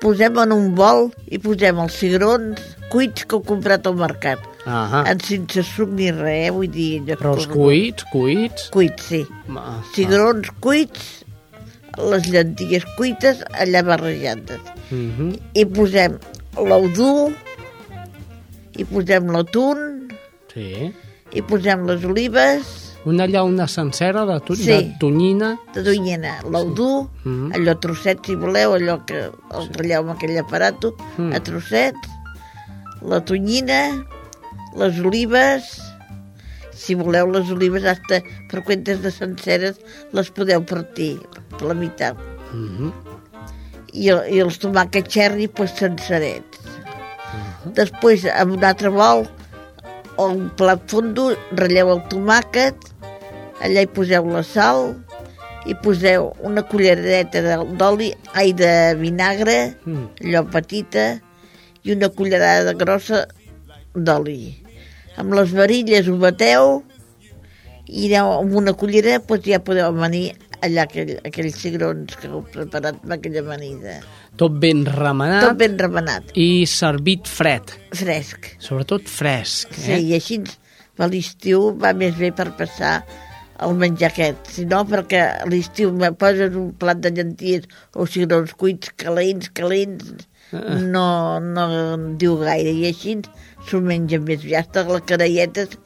[0.00, 2.60] Posem en un bol i posem els cigrons
[2.92, 4.38] cuits que heu comprat al mercat.
[4.66, 5.02] ah.
[5.08, 6.50] En sense suc ni res, eh?
[6.54, 7.00] vull dir...
[7.02, 8.68] allò Però els cuits, cuits...
[8.70, 9.22] Cuits, sí.
[9.56, 11.24] Ah, Cigrons cuits,
[11.98, 14.60] les llenties cuites, allà barrejades.
[14.90, 15.38] Mm -hmm.
[15.54, 16.18] I posem
[16.56, 17.32] l'ou dur,
[18.76, 19.86] i posem l'atún,
[20.54, 20.92] Sí.
[21.32, 22.76] I posem les olives,
[23.08, 24.54] Una llauna sencera de, tu...
[24.54, 24.66] Sí.
[24.68, 25.54] de tonyina.
[25.72, 27.52] de tonyina, l'ou dur, Mm.
[27.56, 29.22] allò a trossets, si voleu, allò que
[29.56, 31.32] el talleu amb aquell aparato, Mm.
[31.32, 32.08] a trossets,
[33.00, 34.04] la tonyina,
[34.76, 35.80] les olives,
[36.74, 38.20] si voleu les olives hasta
[38.50, 39.80] per quentes de senceres
[40.12, 41.18] les podeu partir
[41.56, 42.16] per la meitat.
[42.52, 42.92] Mm -hmm.
[43.92, 44.06] I,
[44.36, 46.58] i els tomàquets cherry, pues, sencerets.
[47.74, 49.26] Després, amb un altre bol,
[50.20, 52.76] o un plat fondo, ratlleu el tomàquet,
[53.64, 54.90] allà hi poseu la sal,
[55.68, 60.06] i poseu una culleradeta de- d'oli, ai, de vinagre, Mm.
[60.24, 61.20] allò petita,
[61.84, 63.26] i una cullerada grossa
[63.94, 64.56] d'oli.
[65.16, 66.82] Amb les varilles ho bateu,
[67.86, 72.42] i aneu amb una cullera doncs ja podeu amanir allà aquell, aquells cigrons que heu
[72.52, 74.00] preparat amb aquella amanida.
[74.40, 75.42] Tot ben remenat.
[75.44, 76.30] Tot ben remenat.
[76.40, 77.74] I servit fred.
[77.92, 78.54] Fresc.
[78.62, 79.74] Sobretot fresc.
[79.76, 80.00] Sí, Eh?
[80.00, 80.40] i així
[81.00, 83.02] a l'estiu va més bé per passar
[83.60, 84.48] el menjar aquest.
[84.54, 89.50] Si no, perquè a l'estiu me poses un plat de llenties o cigrons cuits calents,
[89.52, 90.80] calents, Ah.
[90.82, 91.64] no, no
[91.94, 92.72] em diu gaire.
[92.72, 93.18] I així
[93.68, 94.40] s'ho menja més.
[94.42, 95.76] Ja està la caralletes,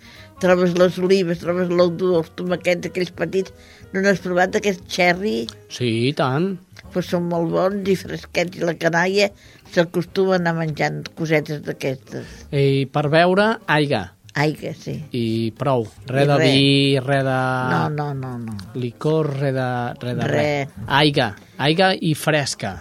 [0.41, 3.53] trobes les olives, trobes l'ou dur, els tomaquets, aquells petits.
[3.93, 5.47] No n'has provat aquest cherry?
[5.69, 6.55] Sí, i tant.
[6.95, 8.57] Pues són molt bons i fresquets.
[8.61, 9.29] I la canalla
[9.75, 12.45] s'acostumen a menjant cosetes d'aquestes.
[12.55, 14.05] I per beure, aigua.
[14.35, 14.97] Aigua, sí.
[15.15, 15.85] I prou.
[16.11, 17.35] Res I de vi, res de...
[17.71, 18.57] No, no, no, no.
[18.79, 19.69] Licor, res de
[20.01, 20.17] res.
[20.19, 20.33] De Res.
[20.33, 20.89] res.
[20.89, 21.29] Aigua,
[21.59, 22.73] aigua i fresca.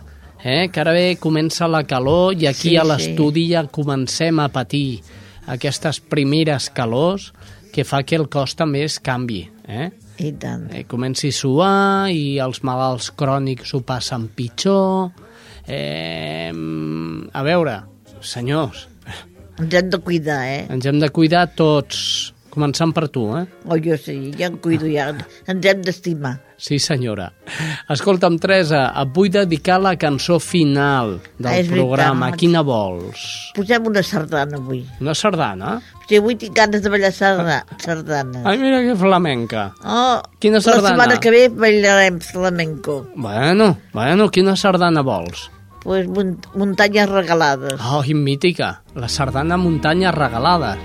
[0.44, 0.68] Eh?
[0.74, 2.90] Que ara bé comença la calor i aquí Sí, a sí.
[2.90, 5.02] l'estudi ja comencem a patir
[5.48, 7.30] aquestes primeres calors
[7.74, 9.46] que fa que el cos també es canvi.
[9.68, 9.92] Eh?
[10.22, 10.68] I tant.
[10.74, 15.12] Eh, comenci a suar i els malalts crònics ho passen pitjor.
[15.66, 17.78] Eh, a veure,
[18.22, 18.88] senyors,
[19.60, 20.62] Ens hem de cuidar, eh?
[20.74, 23.48] ens hem de cuidar tots, començant per tu, eh?
[23.66, 25.10] O jo sí, ja em cuido, ja.
[25.50, 26.36] Ens hem d'estimar.
[26.64, 27.32] Sí, senyora.
[27.92, 31.74] Escolta'm, Teresa, et vull dedicar la cançó final del Ah, és veritat.
[31.80, 32.30] programa.
[32.40, 33.26] Quina vols?
[33.58, 34.86] Posem una sardana avui.
[35.02, 35.74] Una sardana?
[36.08, 37.66] Sí, avui tinc ganes de ballar sardana.
[37.84, 38.44] sardana.
[38.46, 39.74] Ai, mira que flamenca.
[39.84, 40.90] Oh, Quina La sardana?
[40.90, 43.08] setmana que ve ballarem flamenco.
[43.16, 45.50] Bueno, bueno, quina sardana vols?
[45.84, 47.74] Pues munt muntanyes regalades.
[47.92, 50.78] Oh, i mítica, la sardana Muntanya Regalada.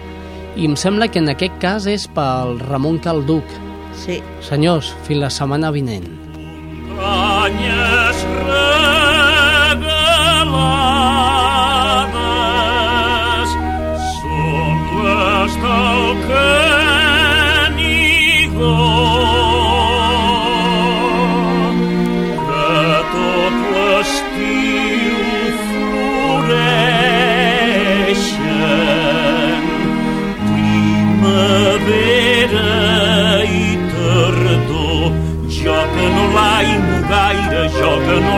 [0.59, 3.46] I em sembla que en aquest cas és pel Ramon Calduc.
[3.94, 4.18] Sí.
[4.42, 6.09] Senyors, fins la setmana vinent.
[6.98, 8.24] Muntanyes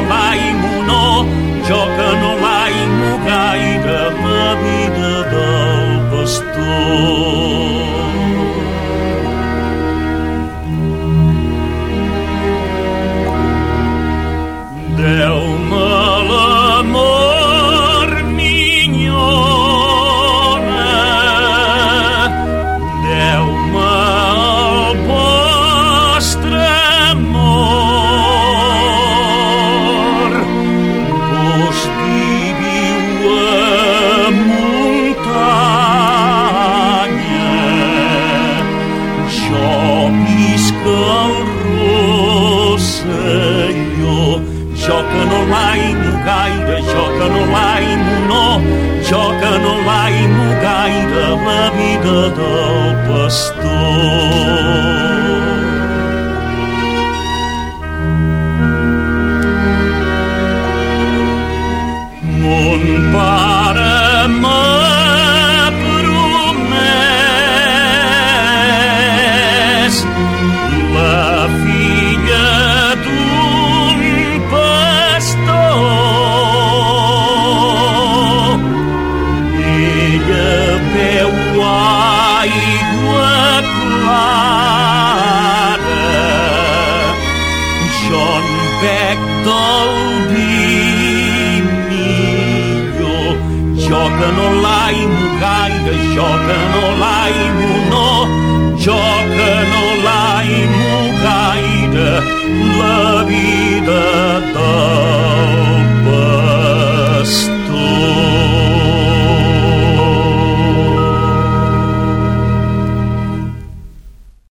[0.09, 1.05] l'aimo no,
[1.69, 7.50] jo que no l'aimo gaire, la vida del pastor.